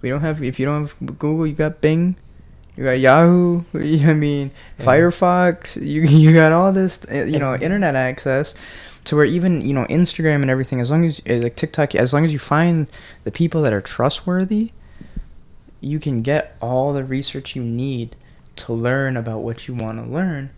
[0.02, 2.16] we don't have if you don't have google you got bing
[2.78, 4.86] you got yahoo i mean Yeah.
[4.86, 8.56] firefox you, you got all this uh, you know internet access
[9.04, 12.14] to where even you know instagram and everything as long as uh, like tiktok as
[12.14, 12.88] long as you find
[13.26, 14.72] the people that are trustworthy
[15.82, 18.16] you can get all the research you need
[18.56, 20.50] to learn about what you want to learn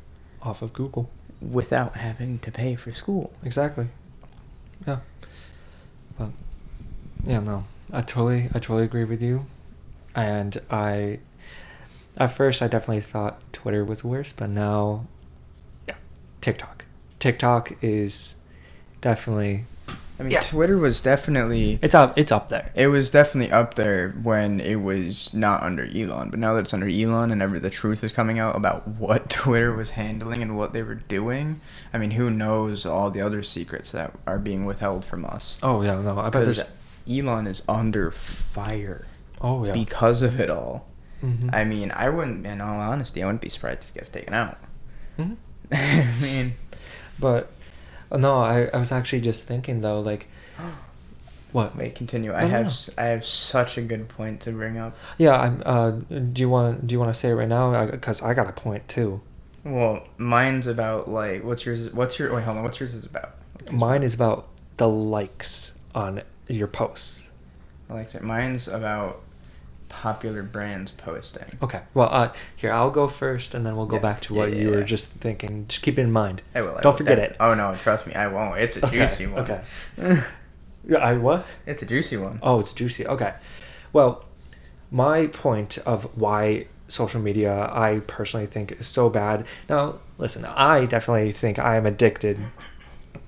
[0.43, 1.09] Off of Google.
[1.41, 3.33] without having to pay for school.
[3.43, 3.87] Exactly.
[4.85, 4.99] Yeah.
[6.17, 6.29] But
[7.25, 9.45] yeah, no, I totally, I totally agree with you.
[10.15, 11.19] And I,
[12.17, 15.05] at first, I definitely thought Twitter was worse, but now,
[15.87, 15.95] yeah,
[16.41, 16.85] TikTok.
[17.19, 18.35] TikTok is
[19.01, 19.65] definitely
[20.19, 20.39] I mean, Yeah.
[20.41, 22.71] Twitter was definitely it's up, it's up there.
[22.73, 26.73] it was definitely up there when it was not under Elon, but now that it's
[26.73, 30.57] under Elon and every the truth is coming out about what Twitter was handling and
[30.57, 31.61] what they were doing.
[31.93, 35.57] I mean, who knows all the other secrets that are being withheld from us?
[35.61, 36.61] Oh yeah, no, I bet there's.
[37.09, 39.05] Elon is under fire
[39.41, 39.71] Oh yeah.
[39.73, 40.87] because of it all.
[41.23, 41.53] Mhm.
[41.53, 44.33] I mean, I wouldn't, in all honesty, I wouldn't be surprised if he gets taken
[44.33, 44.57] out.
[45.17, 45.35] Mhm.
[45.71, 46.53] I mean,
[47.19, 47.51] But
[48.11, 50.27] uh, no, I, I was actually just thinking though, like,
[51.51, 51.75] what?
[51.75, 52.33] wait, continue.
[52.33, 52.93] I No, no, have no.
[52.97, 54.95] I have such a good point to bring up.
[55.17, 55.63] Yeah, I'm.
[55.65, 56.85] Uh, do you want?
[56.87, 57.85] Do you want to say it right now?
[57.89, 59.21] Because I got a point too.
[59.63, 61.91] Well, mine's about like what's yours?
[61.93, 62.43] What's your wait?
[62.43, 62.63] Hold on.
[62.63, 63.31] What's yours is about?
[63.71, 67.29] Mine is about the likes on your posts.
[67.89, 68.21] I like it.
[68.23, 69.21] Mine's about
[69.89, 71.45] popular brands posting.
[71.63, 71.81] Okay.
[71.93, 74.59] Well, uh, here I'll go first, and then we'll go Yeah, back to what yeah,
[74.59, 75.65] you were just thinking.
[75.67, 76.41] Just keep it in mind.
[76.53, 76.77] I will.
[76.77, 76.97] I Don't will.
[76.97, 77.37] forget Def- it.
[77.39, 78.59] Oh no, trust me, I won't.
[78.59, 79.49] It's a Okay, juicy one.
[79.49, 79.61] okay.
[80.89, 81.45] Yeah, I what?
[81.65, 82.39] it's a juicy one.
[82.41, 83.05] Oh, it's juicy.
[83.05, 83.33] Okay.
[83.91, 84.23] Well,
[84.89, 89.45] my point of why social media I personally think is so bad.
[89.67, 92.39] Now, listen, I definitely think I am addicted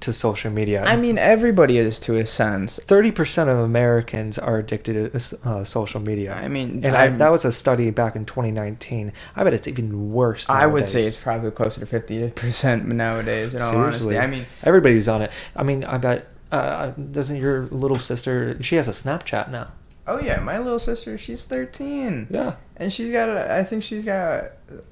[0.01, 0.83] to social media.
[0.83, 2.79] I mean, everybody is to a sense.
[2.83, 6.33] thirty percent of Americans are addicted to uh, social media.
[6.33, 9.11] I mean, and I, that was a study back in 2019.
[9.35, 10.49] I bet it's even worse.
[10.49, 13.53] I would say it's probably closer to fifty percent nowadays.
[13.53, 14.17] In all Seriously.
[14.17, 15.31] honesty, I mean, everybody's on it.
[15.55, 18.61] I mean, I bet uh, doesn't your little sister?
[18.63, 19.67] She has a Snapchat now.
[20.07, 22.27] oh yeah, my little sister, she's thirteen.
[22.29, 24.51] Yeah, And she's got, a, I think she's got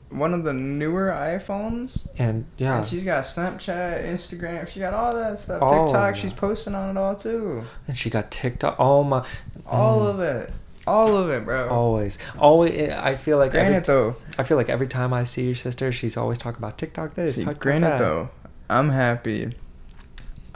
[0.10, 2.06] one of the newer iPhones.
[2.18, 4.68] and yeah, And she's got Snapchat, Instagram.
[4.68, 5.62] She got all that stuff.
[5.62, 7.64] All TikTok, she's posting on it all too.
[7.88, 8.76] and she got TikTok.
[8.78, 9.26] Oh my,
[9.66, 10.10] All Mm.
[10.10, 10.52] of it.
[10.86, 11.68] All of it, bro.
[11.70, 12.92] always, always.
[12.92, 15.92] I feel like every, Granted though, I feel like every time I see your sister,
[15.92, 17.98] she's always talking about TikTok this, see, TikTok granted that.
[18.00, 18.30] though,
[18.70, 19.54] I'm happy.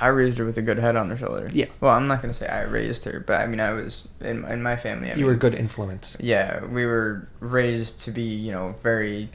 [0.02, 1.48] I raised her with a good head on her shoulder.
[1.54, 1.68] Yeah.
[1.80, 4.64] Well, I'm not gonna say I raised her, but I mean I was in in
[4.64, 5.12] my family.
[5.12, 6.18] I you were a good influence.
[6.20, 9.30] Yeah, we were raised to be, you know, very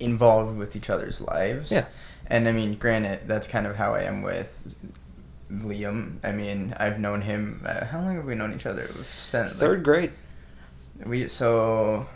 [0.00, 1.70] involved with each other's lives.
[1.70, 1.84] Yeah.
[2.26, 4.74] And I mean, granted, that's kind of how I am with
[5.52, 6.16] Liam.
[6.24, 7.62] I mean, I've known him.
[7.66, 8.88] Uh, how long have we known each other?
[9.18, 10.12] Since like, Third grade.
[11.04, 12.06] We so.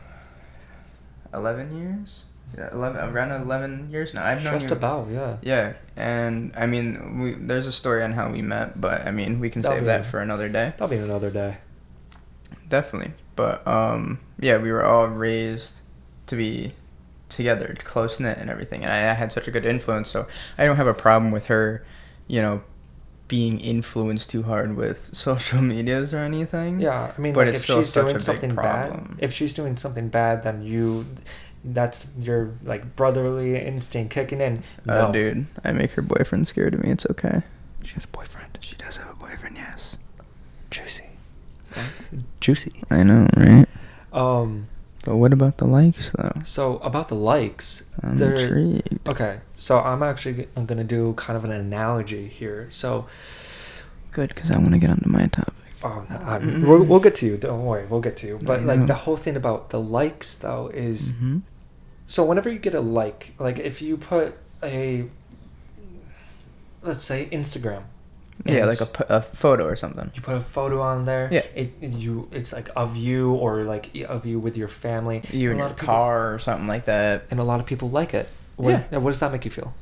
[1.35, 2.25] Eleven years.
[2.56, 4.24] Yeah, eleven around eleven years now.
[4.24, 5.36] I've known Just you- about, yeah.
[5.42, 9.40] Yeah, and I mean, we there's a story on how we met, but I mean,
[9.40, 10.70] we can That'll save that a- for another day.
[10.78, 11.56] That'll be another day.
[12.68, 13.12] Definitely.
[13.36, 15.80] But um, yeah, we were all raised
[16.28, 16.72] to be
[17.28, 18.84] together, close knit, and everything.
[18.84, 21.46] And I, I had such a good influence, so I don't have a problem with
[21.46, 21.84] her,
[22.28, 22.62] you know,
[23.26, 26.80] being influenced too hard with social medias or anything.
[26.80, 28.88] Yeah, I mean, But like it's if still she's such a doing big something bad,
[28.90, 29.18] problem.
[29.20, 31.04] if she's doing something bad, then you,
[31.64, 34.62] that's your like brotherly instinct kicking in.
[34.88, 35.12] Uh, No.
[35.12, 36.90] dude, I make her boyfriend scared of me.
[36.90, 37.42] It's okay.
[37.83, 38.59] She has a boyfriend.
[38.61, 39.57] She does have a boyfriend.
[39.57, 39.96] Yes.
[40.70, 41.05] juicy,
[42.40, 42.72] juicy.
[42.90, 43.66] I know, right?
[44.12, 44.68] Um.
[45.05, 46.33] But what about the likes, though?
[46.44, 49.07] So about the likes, I'm they're intrigued.
[49.07, 49.40] okay.
[49.55, 52.68] So I'm actually I'm gonna do kind of an analogy here.
[52.70, 53.07] So,
[54.12, 55.53] Good, because I want to get onto my topic.
[55.83, 57.37] oh, no, I'm- we'll, we'll get to you.
[57.37, 58.38] Don't worry, we'll get to you.
[58.42, 58.87] But I like know.
[58.87, 61.42] the whole thing about the likes though is Mhm.
[62.06, 65.04] So whenever you get a like, like if you put a
[66.82, 67.82] let's say Instagram.
[68.44, 70.10] Yeah, and like a photo or something.
[70.14, 71.28] you put a photo on there.
[71.30, 71.44] Yeah.
[71.54, 75.22] It you it's like of you or like of you with your family.
[75.30, 77.22] You And in a your people- car or something like that.
[77.30, 78.28] and a lot of people like it.
[78.56, 78.98] What, Yeah.
[78.98, 79.72] what does that make you feel?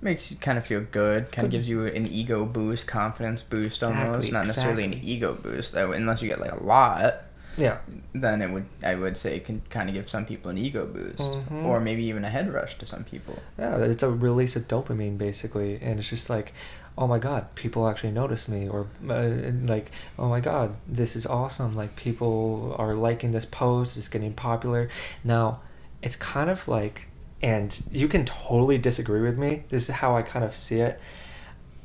[0.00, 1.30] Makes you kind of feel good.
[1.32, 4.00] Kind of gives you an ego boost, confidence boost almost.
[4.06, 7.22] Exactly, Not necessarily an ego boost, though, unless you get like a lot.
[7.58, 7.78] Yeah.
[8.14, 10.86] Then it would, I would say, it can kind of give some people an ego
[10.86, 11.64] boost, Mhm.
[11.64, 13.38] or maybe even a head rush to some people.
[13.58, 16.52] Yeah, it's a release of dopamine basically, and it's just like,
[16.96, 19.30] oh my god, people actually notice me, or uh,
[19.66, 21.74] like, oh my god, this is awesome.
[21.76, 24.88] Like people are liking this post, it's getting popular.
[25.24, 25.60] Now,
[26.02, 27.06] it's kind of like,
[27.42, 29.64] and you can totally disagree with me.
[29.70, 31.00] This is how I kind of see it.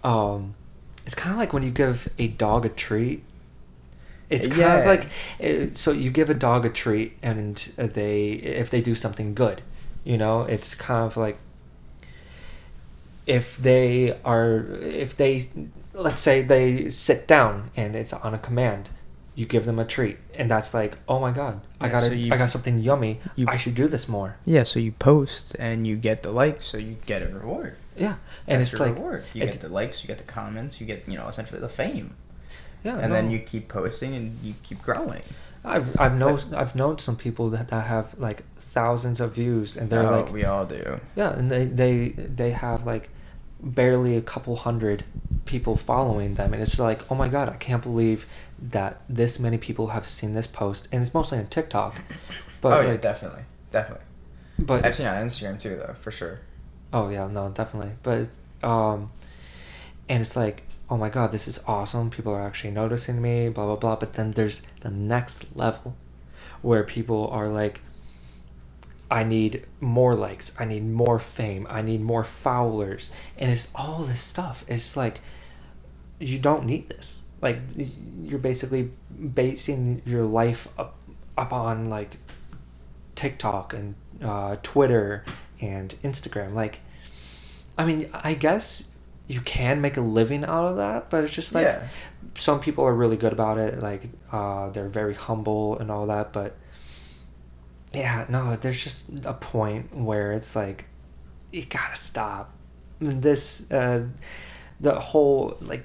[0.04, 0.56] Um,
[1.06, 3.24] it's kind of like when you give a dog a treat.
[4.34, 5.06] It's kind of like,
[5.44, 9.62] uh, so you give a dog a treat, and they, if they do something good,
[10.04, 11.38] you know, it's kind of like
[13.26, 15.42] if they are if they
[15.94, 18.90] let's say they sit down and it's on a command
[19.36, 22.08] you give them a treat and that's like oh my god i Yeah, got so
[22.12, 24.92] it you- i got something yummy you- i should do this more Yeah, so you
[24.92, 27.76] post and you get the likes, so you get a reward.
[27.96, 28.16] yeah
[28.48, 29.24] and That's it's like reward.
[29.34, 32.16] You get the likes, you get the comments, you get you know essentially the fame,
[32.84, 35.22] yeah and then you keep posting and you keep growing.
[35.64, 39.90] i've i've known i've known some people that, that have like thousands of views and
[39.90, 41.00] they're oh, like we all do.
[41.16, 43.10] yeah and they they they have like
[43.62, 45.06] barely a couple hundred
[45.46, 48.26] people following them and it's like oh my god i can't believe
[48.60, 51.96] that this many people have seen this post and it's mostly on tiktok
[52.62, 54.06] but oh yeah, like definitely, definitely.
[54.60, 56.40] but I've seen it on Instagram too, though, for sure.
[56.92, 58.28] oh yeah no definitely but
[58.68, 59.12] um
[60.10, 63.66] and it's like oh my god this is awesome people are actually noticing me blah
[63.66, 65.96] blah blah but then there's the next level
[66.62, 67.82] where people are like
[69.12, 70.54] I need more likes.
[70.58, 71.68] I need more fame.
[71.70, 73.12] I need more followers.
[73.38, 74.66] And it's all this stuff.
[74.68, 75.20] It's like
[76.20, 77.20] you don't need this.
[77.40, 77.60] Like
[78.24, 78.90] you're basically
[79.36, 80.96] basing your life up
[81.38, 82.18] up on like
[83.14, 85.24] TikTok and uh, Twitter
[85.62, 86.56] and Instagram.
[86.56, 86.80] Like,
[87.78, 88.86] I mean, I guess
[89.34, 91.84] you can make a living out of that, but it's just like Yeah.
[92.36, 93.80] some people are really good about it.
[93.82, 96.56] Like, uh, they're very humble and all that, but
[97.94, 100.86] yeah, no, there's just a point where it's like
[101.52, 102.52] you gotta stop.
[103.00, 104.06] This, uh,
[104.80, 105.84] the whole like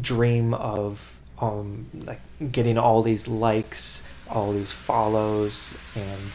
[0.00, 2.20] dream of um like
[2.52, 6.30] getting all these likes, all these follows, and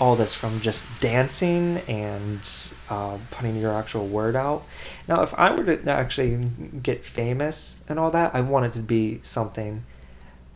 [0.00, 2.40] all this from just dancing and
[2.92, 4.64] uh, putting your actual word out.
[5.08, 6.36] Now, if I were to actually
[6.82, 9.84] get famous and all that, I want it to be something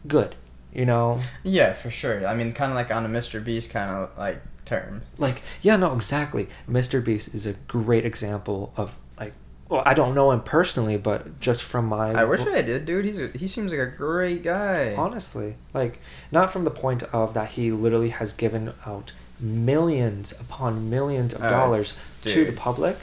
[0.07, 0.35] good.
[0.75, 2.27] You know, Yeah, for sure.
[2.27, 3.43] I mean, kind of like on a Mr.
[3.43, 5.03] Beast kind of like term.
[5.17, 9.33] like yeah no exactly mr beast is a great example of like
[9.69, 13.05] well i don't know him personally but just from my I wish I did, dude.
[13.05, 14.93] He's a, he seems like a great guy.
[14.97, 16.01] honestly like
[16.33, 21.43] not from the point of that he literally has given out millions upon millions of
[21.43, 22.99] Oh, dollars to the public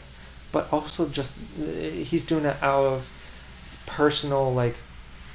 [0.51, 3.09] but also just uh, he's doing it out of
[3.85, 4.75] personal like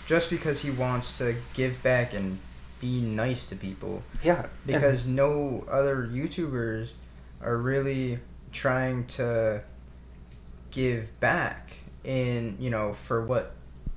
[0.06, 2.38] Just because he wants to give back and
[2.80, 4.02] be nice to people.
[4.22, 6.90] yeah and- Because no other YouTubers
[7.42, 8.18] are really
[8.52, 9.60] trying to
[10.70, 11.70] give back
[12.04, 13.54] in, you know, for what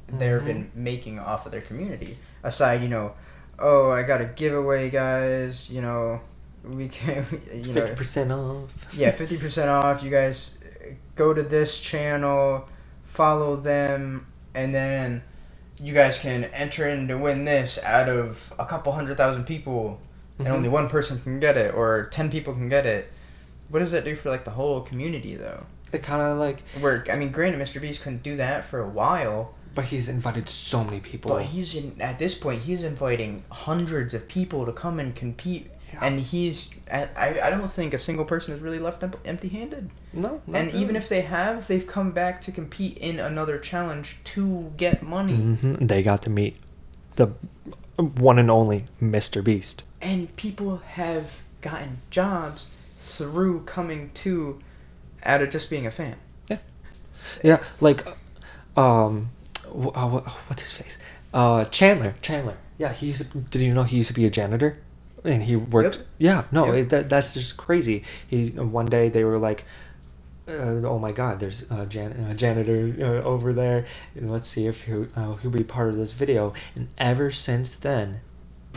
[0.08, 0.46] they've Mhm.
[0.46, 2.18] been making off of their community.
[2.44, 3.14] Aside, you know,
[3.60, 6.22] oh, I got a giveaway, guys, you know,
[6.64, 10.04] we can, you know, 50% off yeah, fifty percent off.
[10.04, 12.68] You guys uh, go to this channel,
[13.06, 15.24] follow them, and then
[15.80, 20.00] you guys can enter in to win this out of a couple hundred thousand people,
[20.38, 20.52] and Mhm.
[20.52, 23.12] only one person can get it, or ten people can get it.
[23.70, 25.66] What does that do for like the whole community though?
[25.94, 27.82] it kind of like Where I mean, granted, Mr.
[27.82, 31.32] Beast couldn't do that for a while, But he's invited so many people.
[31.36, 35.70] But he's in at this point he's inviting hundreds of people to come and compete,
[35.94, 36.00] Yeah.
[36.06, 39.90] and he's I, I I don't think a single person has really left empty-handed.
[40.14, 44.18] no, not and even if they have, they've come back to compete in another challenge
[44.26, 45.34] to get money.
[45.38, 46.58] Mhm, they got to meet
[47.16, 47.28] the
[47.98, 49.44] one and only Mr.
[49.44, 49.84] Beast.
[50.02, 52.68] And people have gotten jobs
[52.98, 54.60] through coming to
[55.24, 56.16] out of just being a fan.
[56.50, 56.58] Yeah,
[57.44, 58.06] yeah, like,
[58.76, 59.30] um,
[59.68, 60.10] uh,
[60.48, 60.98] what's his face?
[61.34, 62.16] Uh, Chandler.
[62.22, 62.58] Chandler.
[62.78, 63.32] Yeah, he used.
[63.32, 64.78] To, did you know he used to be a janitor?
[65.24, 65.98] And he worked.
[65.98, 66.06] Yep.
[66.18, 66.76] Yeah, no, Yep.
[66.76, 68.04] it, that that's just crazy.
[68.28, 69.66] He one day they were like.
[70.48, 71.40] Uh, oh my God!
[71.40, 73.86] There's a, jan- a janitor uh, over there.
[74.16, 76.54] Let's see if he'll, uh, he'll be part of this video.
[76.76, 78.22] And ever since then,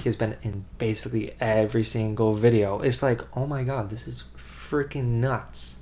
[0.03, 2.80] he's been in basically every single video.
[2.80, 5.78] It's like, oh my God, this is freaking nuts.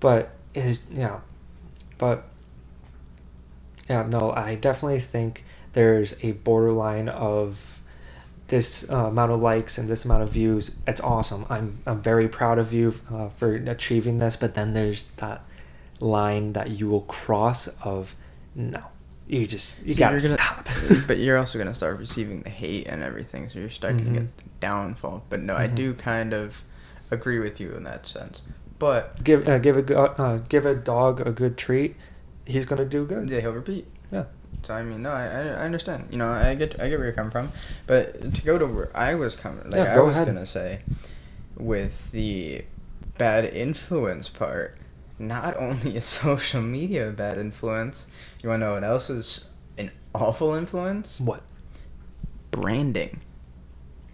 [0.00, 1.20] But it is, yeah.
[1.98, 2.24] But
[3.88, 5.44] yeah, no, I definitely think
[5.74, 7.81] there's a borderline of
[8.52, 10.76] this uh, amount of likes and this amount of views.
[10.86, 11.46] It's awesome.
[11.48, 14.36] I'm I'm very proud of you uh, for achieving this.
[14.36, 15.40] But then there's that
[16.00, 18.14] line that you will cross of
[18.54, 18.82] no,
[19.26, 20.68] you just you So gotta gonna- stop.
[21.06, 24.04] but you're also gonna start receiving the hate and everything, so you're starting Mhm.
[24.04, 25.22] to get the downfall.
[25.30, 25.74] But no, I Mhm.
[25.74, 26.62] do kind of
[27.10, 28.42] agree with you in that sense.
[28.78, 31.96] But give uh, give a uh, give a dog a good treat,
[32.44, 33.30] he's gonna do good.
[33.30, 33.86] yeah, he'll repeat.
[34.62, 36.08] So I mean, no, I, I understand.
[36.10, 37.50] You know, I get I get where you're coming from,
[37.86, 40.26] but to go to where I was coming, like Yeah, I was ahead.
[40.28, 40.80] gonna say,
[41.56, 42.64] with the
[43.18, 44.78] bad influence part,
[45.18, 48.06] not only is social media a bad influence.
[48.42, 49.46] You wanna know what else is
[49.78, 51.20] an awful influence?
[51.20, 51.42] What?
[52.50, 53.20] Branding.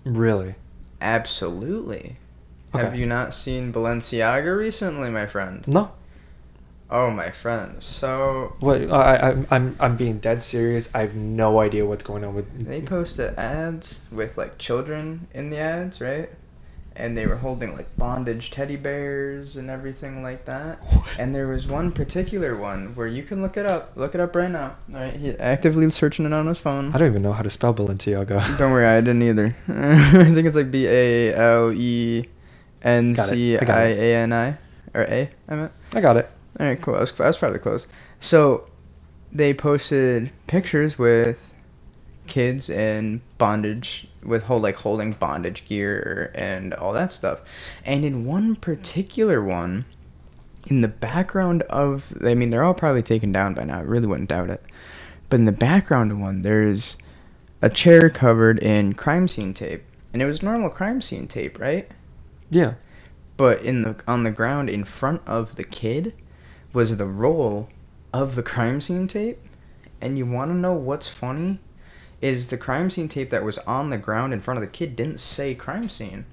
[0.04, 0.54] Really?
[1.00, 2.16] Absolutely.
[2.72, 5.66] Have you not seen Balenciaga recently, my friend?
[5.66, 5.92] No.
[6.90, 7.82] Oh, my friend.
[7.82, 8.90] So What?
[8.90, 10.88] I, I I'm I'm being dead serious.
[10.94, 12.66] I have no idea what's going on with.
[12.66, 16.30] They posted ads with like children in the ads, right?
[16.96, 20.80] And they were holding like bondage teddy bears and everything like that.
[21.16, 23.92] And there was one particular one where you can look it up.
[23.94, 24.74] Look it up right now.
[24.92, 26.92] All right, he's actively searching it on his phone.
[26.94, 28.58] I don't even know how to spell Balenciaga.
[28.58, 29.54] Don't worry, I didn't either.
[29.68, 32.24] I think it's like B A L E
[32.82, 33.98] N C I got I it.
[34.02, 34.58] A N I
[34.94, 35.30] or A.
[35.48, 35.72] I meant.
[35.92, 36.28] I got it.
[36.60, 36.96] All right, cool.
[36.96, 37.86] I was, I was probably close.
[38.20, 38.68] So,
[39.30, 41.54] they posted pictures with
[42.26, 47.40] kids in bondage, with whole like holding bondage gear and all that stuff.
[47.84, 49.84] And in one particular one,
[50.66, 53.78] in the background of, I mean, they're all probably taken down by now.
[53.78, 54.62] I really wouldn't doubt it.
[55.30, 56.96] But in the background of one, there's
[57.62, 61.90] a chair covered in crime scene tape, and it was normal crime scene tape, right?
[62.50, 62.74] Yeah.
[63.36, 66.14] but in the on the ground in front of the kid
[66.72, 67.68] was the role
[68.12, 69.38] of the crime scene tape
[70.00, 71.58] and you want to know what's funny
[72.20, 74.96] is the crime scene tape that was on the ground in front of the kid
[74.96, 76.24] didn't say crime scene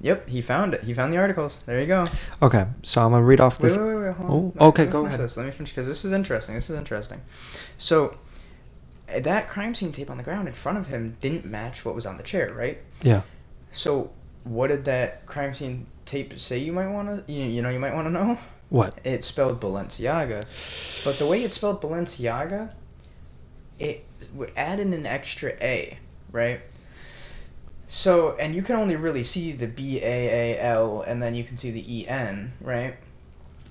[0.00, 2.06] yep he found it he found the articles there you go
[2.42, 3.76] Okay, so I'm gonna read off this.
[3.76, 4.52] wait wait, wait hold Oh.
[4.56, 5.20] Let okay, go ahead.
[5.20, 5.36] this.
[5.36, 7.20] let me finish because this is interesting this is interesting
[7.78, 8.16] so
[9.18, 12.06] that crime scene tape on the ground in front of him didn't match what was
[12.06, 13.22] on the chair right Yeah.
[13.72, 14.10] so
[14.44, 17.78] what did that crime scene tape say you might want to you, you know you
[17.78, 18.38] might want to know
[18.70, 18.98] What?
[19.04, 20.46] it spelled Balenciaga,
[21.04, 22.70] but the way it spelled Balenciaga,
[23.78, 25.98] it would add in an extra A,
[26.30, 26.60] right?
[27.88, 31.42] So, and you can only really see the B A A L, and then you
[31.42, 32.94] can see the E N, right?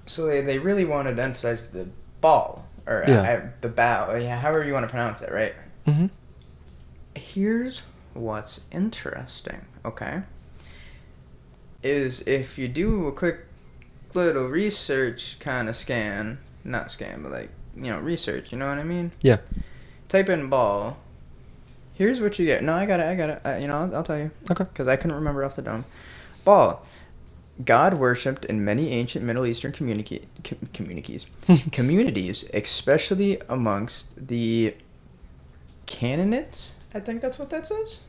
[0.06, 1.88] So they, they really wanted to emphasize the
[2.20, 3.22] Baal or Yeah.
[3.22, 5.54] uh, the bow, yeah, however you want to pronounce it, right?
[5.88, 6.08] Mm-hmm.
[7.16, 7.84] Here's
[8.14, 10.22] what's interesting, okay?
[11.84, 13.46] Is if you do a quick
[14.14, 18.78] little research kind of scan, not scan, but like, you know, research, you know what
[18.78, 19.12] I mean?
[19.22, 19.38] Yeah.
[20.08, 20.98] Type in Baal.
[21.94, 22.64] Here's what you get.
[22.64, 23.42] No, I got it, I got it.
[23.46, 24.32] Uh, you know, I'll, I'll tell you.
[24.50, 24.64] Okay.
[24.64, 25.86] Because I couldn't remember off the dome.
[26.46, 26.86] Baal.
[27.64, 31.26] God worshipped in many ancient Middle Eastern com- communities,
[31.74, 34.76] communities, especially amongst the
[35.86, 36.80] Canaanites.
[36.94, 38.04] I think that's what that says.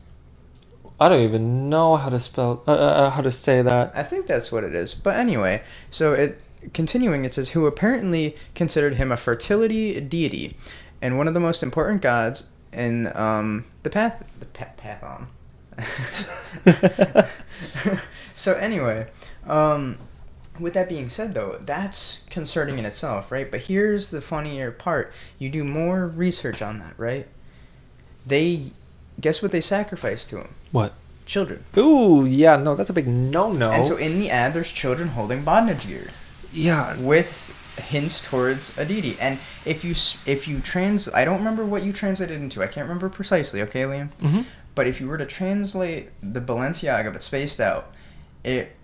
[1.01, 3.91] I don't even know how to spell uh, uh, how to say that.
[3.95, 4.93] I think that's what it is.
[4.93, 6.39] But anyway, so it
[6.75, 10.55] continuing it says who apparently considered him a fertility deity
[11.01, 15.25] and one of the most important gods in um, the path the pa- Pathon.
[18.33, 19.07] so anyway,
[19.47, 19.97] um,
[20.59, 23.49] with that being said though, that's concerning in itself, right?
[23.49, 25.11] But here's the funnier part.
[25.39, 27.27] You do more research on that, right?
[28.23, 28.71] They
[29.21, 30.55] guess what they sacrificed to him?
[30.71, 30.93] What?
[31.25, 31.63] Children.
[31.77, 33.71] Ooh, yeah, no, that's a big no-no.
[33.71, 36.09] And so in the ad, there's children holding bondage gear
[36.53, 39.17] yeah, with hints towards Aditi.
[39.19, 39.91] And if you
[40.25, 42.61] if you trans, I don't remember what you translated into.
[42.61, 43.61] I can't remember precisely.
[43.63, 44.11] Okay, Liam.
[44.19, 44.41] Mm-hmm.
[44.75, 47.93] But if you were to translate the Balenciaga but spaced out,
[48.43, 48.75] it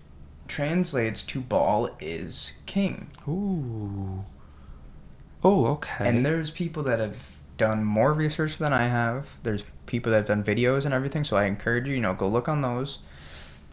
[0.46, 3.10] translates to "Baal is king.
[3.26, 4.24] Ooh.
[5.44, 6.08] Oh, okay.
[6.08, 9.28] And there's people that have done more research than I have.
[9.44, 12.28] There's people that have done videos and everything, so I encourage you, you know, go
[12.28, 13.00] look on those.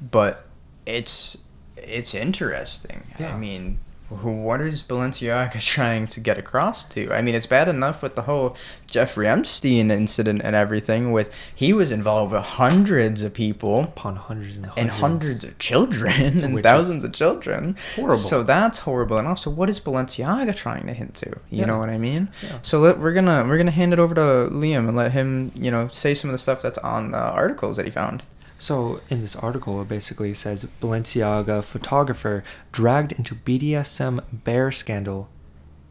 [0.01, 0.45] But
[0.86, 1.38] it's
[1.78, 3.03] it's interesting.
[3.20, 3.36] Yeah.
[3.36, 3.80] I mean,
[4.10, 7.12] what is Balenciaga trying to get across to?
[7.12, 8.56] I mean, it's bad enough with the whole
[8.89, 11.12] Jeffrey Epstein incident and everything.
[11.12, 14.78] With he was involved with hundreds of people upon hundreds and hundreds.
[14.82, 17.76] and hundreds of children and Which thousands of children.
[17.95, 18.18] horrible.
[18.18, 19.18] So that's horrible.
[19.18, 21.30] And also, what is Balenciaga trying to hint to?
[21.49, 21.66] You Yeah.
[21.66, 22.30] know what I mean?
[22.43, 22.60] Yeah.
[22.62, 24.22] So let, we're gonna we're gonna hand it over to
[24.53, 27.78] Liam and let him you know say some of the stuff that's on the articles
[27.78, 28.22] that he found.
[28.58, 35.30] So in this article, it basically says Balenciaga photographer dragged into BDSM bear scandal,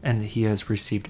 [0.01, 1.09] and he has received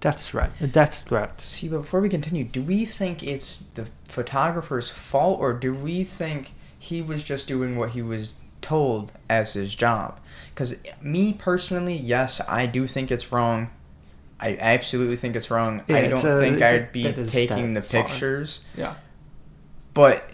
[0.00, 1.44] death threat, uh, death threats.
[1.44, 6.04] See, but before we continue, do we think it's the photographer's fault, or do we
[6.04, 10.20] think he was just doing what he was told as his job?
[10.54, 13.70] Because me personally, yes, I do think it's wrong.
[14.38, 15.84] I absolutely think it's wrong.
[15.88, 18.10] Yeah, I don't a- think it's a I'd be taking the step far.
[18.10, 18.60] pictures.
[18.76, 18.94] Yeah.
[19.94, 20.28] But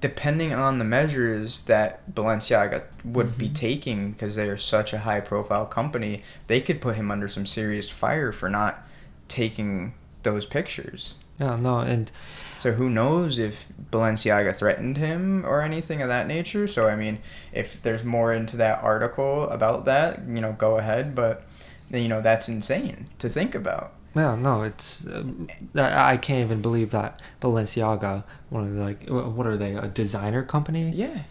[0.00, 3.54] depending on the measures that Balenciaga would be Mhm.
[3.54, 7.46] taking, because they are such a high profile company, they could put him under some
[7.46, 8.84] serious fire for not
[9.28, 11.14] taking those pictures.
[11.38, 11.56] Yeah.
[11.56, 11.78] No.
[11.80, 12.10] And
[12.58, 16.66] So who knows if Balenciaga threatened him or anything of that nature?
[16.66, 17.18] So I mean,
[17.52, 21.14] if there's more into that article about that, you know, go ahead.
[21.14, 21.42] But
[21.90, 23.92] then, you know, that's insane to think about.
[24.16, 24.34] Yeah.
[24.34, 24.62] No.
[24.62, 25.06] It's.
[25.06, 29.74] Um, I I can't even believe that Balenciaga, one of the, like, what are they?
[29.76, 30.90] A designer company?
[30.90, 31.22] Yeah,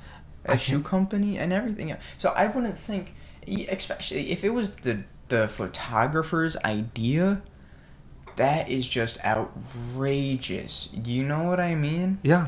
[0.47, 1.91] I a shoe can't- company and everything.
[1.91, 2.01] else.
[2.17, 3.13] So I wouldn't think,
[3.69, 7.41] especially if it was the the photographer's idea.
[8.37, 10.89] That is just outrageous.
[10.93, 12.19] You know what I mean?
[12.21, 12.47] Yeah.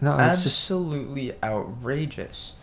[0.00, 0.12] No.
[0.18, 0.64] It's just.
[0.70, 2.54] Absolutely outrageous.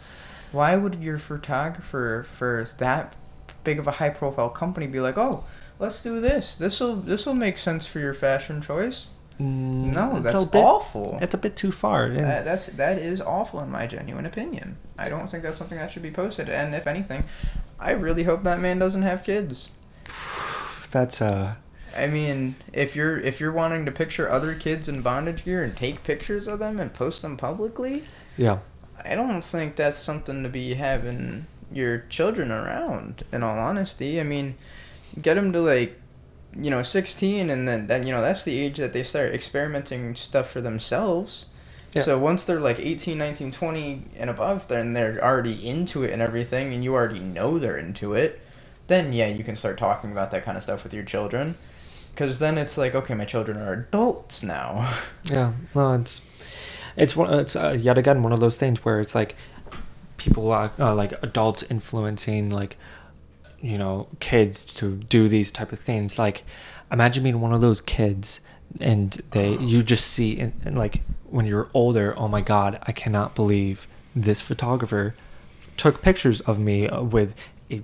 [0.51, 3.15] Why would your photographer for that
[3.63, 5.43] big of a high profile company be like, "Oh,
[5.79, 6.55] let's do this.
[6.55, 9.07] This'll this'll make sense for your fashion choice."
[9.39, 11.17] Mm, No, that's bit, awful.
[11.19, 12.05] That's a bit too far.
[12.05, 14.77] and- That, that's that is awful in my genuine opinion.
[14.97, 16.47] I don't think that's something that should be posted.
[16.47, 17.25] And if anything,
[17.77, 19.71] I really hope that man doesn't have kids.
[20.91, 21.55] that's uh.
[21.97, 25.75] I mean, if you're if you're wanting to picture other kids in bondage gear and
[25.75, 28.03] take pictures of them and post them publicly,
[28.37, 28.59] Yeah.
[29.03, 33.23] I don't think that's something to be having your children around.
[33.31, 34.55] In all honesty, I mean,
[35.21, 35.99] get them to like,
[36.55, 40.15] you know, sixteen, and then then you know that's the age that they start experimenting
[40.15, 41.47] stuff for themselves.
[41.93, 42.01] Yeah.
[42.01, 46.21] So once they're like 18, 19, 20 and above, then they're already into it and
[46.21, 48.41] everything, and you already know they're into it.
[48.87, 51.57] Then yeah, you can start talking about that kind of stuff with your children.
[52.13, 54.89] Because then it's like, okay, my children are adults now.
[55.23, 56.21] Yeah, no, it's
[56.95, 59.35] it's one it's uh, yet again one of those things where it's like
[60.17, 62.77] people uh, uh, like adults influencing like
[63.65, 66.19] you know kids to do these type of things.
[66.19, 66.43] Like
[66.91, 68.39] imagine being one of those kids
[68.79, 72.91] and they you just see in, in, like when you're older, oh my god, I
[72.91, 75.15] cannot believe this photographer
[75.77, 77.35] took pictures of me uh, with
[77.71, 77.81] a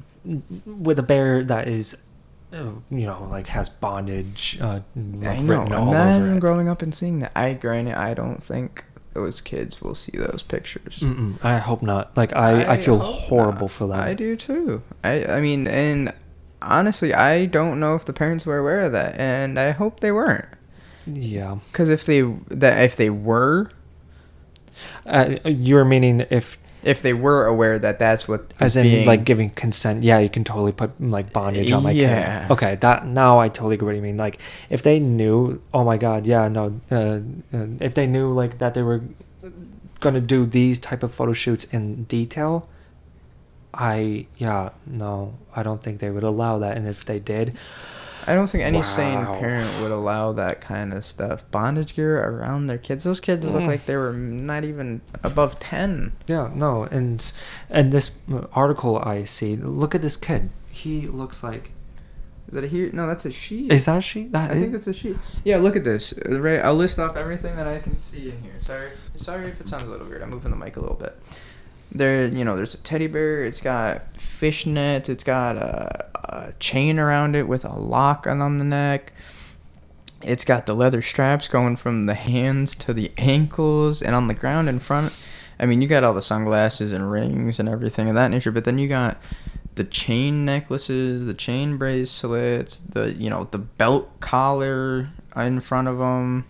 [0.65, 1.97] with a bear that is
[2.53, 5.59] uh, you know like has bondage uh, like, I know.
[5.59, 6.39] written all over Imagine it.
[6.39, 7.31] growing up and seeing that.
[7.35, 10.99] I granted, I don't think those kids will see those pictures.
[10.99, 12.15] Mm-mm, I hope not.
[12.15, 13.71] Like I, I, feel horrible not.
[13.71, 13.99] for them.
[13.99, 14.81] I do too.
[15.03, 16.13] I, I mean, and
[16.61, 20.11] honestly, I don't know if the parents were aware of that, and I hope they
[20.11, 20.45] weren't.
[21.05, 21.57] Yeah.
[21.71, 23.71] Because if they that if they were,
[25.05, 29.23] Uh, you're meaning if, if they were aware that that's what as in being- like
[29.23, 30.03] giving consent?
[30.03, 32.43] Yeah, you can totally put like bondage on my Yeah.
[32.47, 32.51] kid.
[32.51, 34.17] Okay, that now I totally get what you mean.
[34.17, 36.79] Like if they knew, oh my god, yeah, no.
[36.91, 37.19] Uh,
[37.53, 39.01] uh, if they knew like that they were
[39.99, 42.67] gonna do these type of photo shoots in detail,
[43.73, 46.75] I yeah no, I don't think they would allow that.
[46.77, 47.53] And if they did,
[48.27, 51.43] I don't think any sane parent would allow that kind of stuff.
[51.51, 53.03] Bondage gear around their kids.
[53.03, 53.67] Those kids look Mm.
[53.67, 56.13] like they were not even above ten.
[56.27, 57.31] Yeah, no, and
[57.69, 58.11] and this
[58.53, 60.49] article I see, look at this kid.
[60.69, 61.71] He looks like
[62.47, 62.89] Is that a he?
[62.91, 63.67] No, that's a she.
[63.67, 64.25] is that a she?
[64.25, 65.17] I That think is- that's a she.
[65.43, 66.13] Yeah, look at this.
[66.13, 68.53] Uh, Right, I'll list off everything that I can see in here.
[68.61, 70.21] Sorry, sorry if it sounds a little weird.
[70.21, 71.15] I'm moving the mic a little bit.
[71.91, 73.45] There, you know, there's a teddy bear.
[73.45, 75.09] It's got fishnets.
[75.09, 79.13] It's got a, a chain around it with a lock on the neck.
[80.21, 84.33] It's got the leather straps going from the hands to the ankles, and on the
[84.33, 85.15] ground in front.
[85.59, 88.65] I mean, you got all the sunglasses and rings and everything of that nature, but
[88.65, 89.21] then you got
[89.75, 95.97] the chain necklaces, the chain bracelets, the you know the belt collar in front of
[95.97, 96.45] them.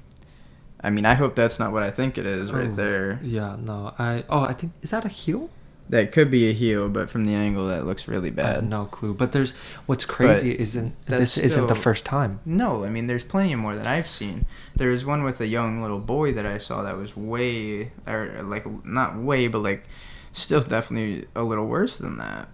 [0.84, 3.20] I mean, I hope that's not what I think it is right Oh, there.
[3.24, 4.24] Yeah, no, I.
[4.30, 5.50] Oh, I think is that a heel?
[5.90, 8.64] That could be a heel, but from the angle, that looks really bad.
[8.68, 9.14] no clue.
[9.14, 9.52] But there's
[9.88, 12.40] what's crazy isn't that's this isn't the first time.
[12.46, 14.46] No, I mean, there's plenty of more that I've seen.
[14.76, 18.42] There was one with a young little boy that I saw that was way, or
[18.44, 19.84] like not way, but like
[20.32, 22.48] still definitely a little worse than that.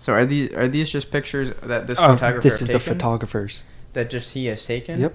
[0.00, 3.62] So are these are these just pictures that this Oh, photographer this is the photographers.
[3.92, 5.00] that just he has taken?
[5.00, 5.14] Yep.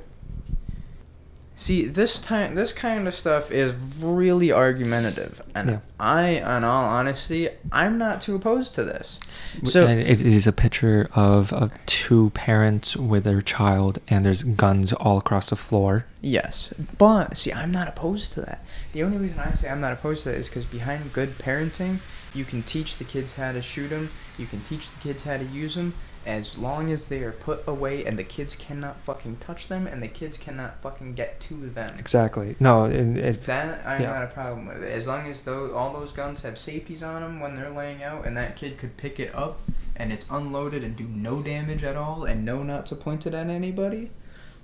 [1.59, 5.79] See, this time, this kind of stuff is really argumentative, and Yeah.
[5.99, 9.19] I, in all honesty, I'm not too opposed to this.
[9.65, 14.43] So and it is a picture of, of two parents with their child, and there's
[14.43, 16.05] guns all across the floor.
[16.21, 18.63] Yes, but see, I'm not opposed to that.
[18.93, 21.99] The only reason I say I'm not opposed to that is because behind good parenting,
[22.33, 24.11] you can teach the kids how to shoot them.
[24.37, 25.93] You can teach the kids how to use them.
[26.25, 30.03] As long as they are put away and the kids cannot fucking touch them and
[30.03, 31.97] the kids cannot fucking get to them.
[31.97, 32.55] Exactly.
[32.59, 34.11] No, and it, That I'm Yeah.
[34.11, 34.83] not a problem with.
[34.83, 38.27] As long as those, all those guns have safeties on them when they're laying out,
[38.27, 39.59] and that kid could pick it up
[39.95, 43.47] and it's unloaded and do no damage at all, and no knots are pointed at
[43.47, 44.11] anybody,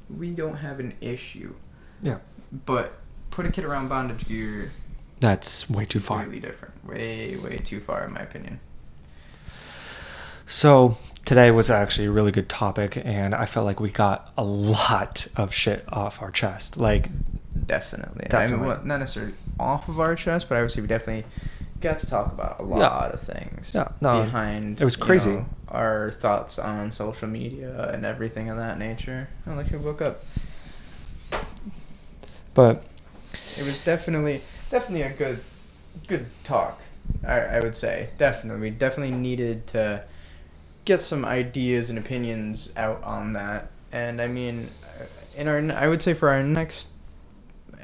[0.10, 1.53] we don't have an issue.
[2.01, 2.18] yeah,
[2.66, 2.93] But
[3.32, 4.72] put a kid around bondage gear,
[5.20, 6.22] that's way too far.
[6.22, 6.86] completely different.
[6.86, 8.60] Way, way too far, in my opinion.
[10.45, 14.44] So today was actually a really good topic, and I felt like we got a
[14.44, 16.78] lot of shit off our chest.
[16.78, 17.10] Like,
[17.68, 18.26] Definitely.
[18.26, 18.58] I Definitely.
[18.58, 21.26] mean, well, not necessarily off of our chest, but I would say we definitely
[21.82, 23.72] got to talk about a lot of things.
[23.74, 25.32] Yeah, no, behind it was you crazy.
[25.32, 29.30] know, our thoughts on social media and everything of that nature.
[29.48, 30.24] I'll let you look up.
[32.54, 32.84] but
[33.58, 35.40] It was definitely, definitely a good,
[36.08, 36.82] good talk.
[37.26, 40.04] I, I would say definitely, we definitely needed to
[40.86, 43.70] get some ideas and opinions out on that.
[43.92, 44.70] And I mean,
[45.00, 45.06] uh,
[45.36, 46.88] in our, I would say for our next,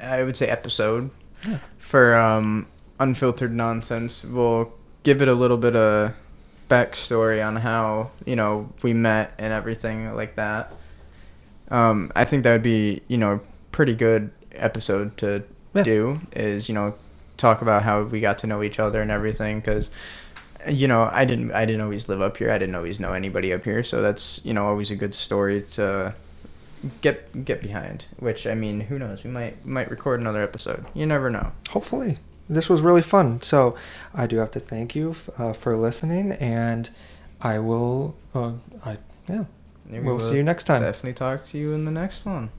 [0.00, 1.10] I would say episode
[1.46, 2.66] yeah, for um,
[3.00, 4.72] unfiltered nonsense, we'll
[5.02, 6.14] give it a little bit of
[6.68, 10.72] backstory on how you know we met and everything like that.
[11.70, 13.40] Um, I think that would be you know a
[13.72, 15.42] pretty good episode to
[15.74, 15.82] Yeah.
[15.82, 16.94] do is you know
[17.36, 19.90] talk about how we got to know each other and everything because
[20.68, 23.52] you know I didn't I didn't always live up here I didn't always know anybody
[23.52, 26.14] up here so that's you know always a good story to
[27.00, 31.06] get get behind which I mean who knows we might might record another episode you
[31.06, 33.40] never know hopefully this was really fun.
[33.42, 33.74] So
[34.14, 36.90] I do have to thank you f- uh, for listening, and
[37.40, 38.14] I will.
[38.34, 38.52] Uh,
[38.84, 38.98] I
[39.28, 39.44] yeah.
[39.86, 40.80] Maybe we'll see you next time.
[40.80, 42.50] Definitely talk to you in the next one.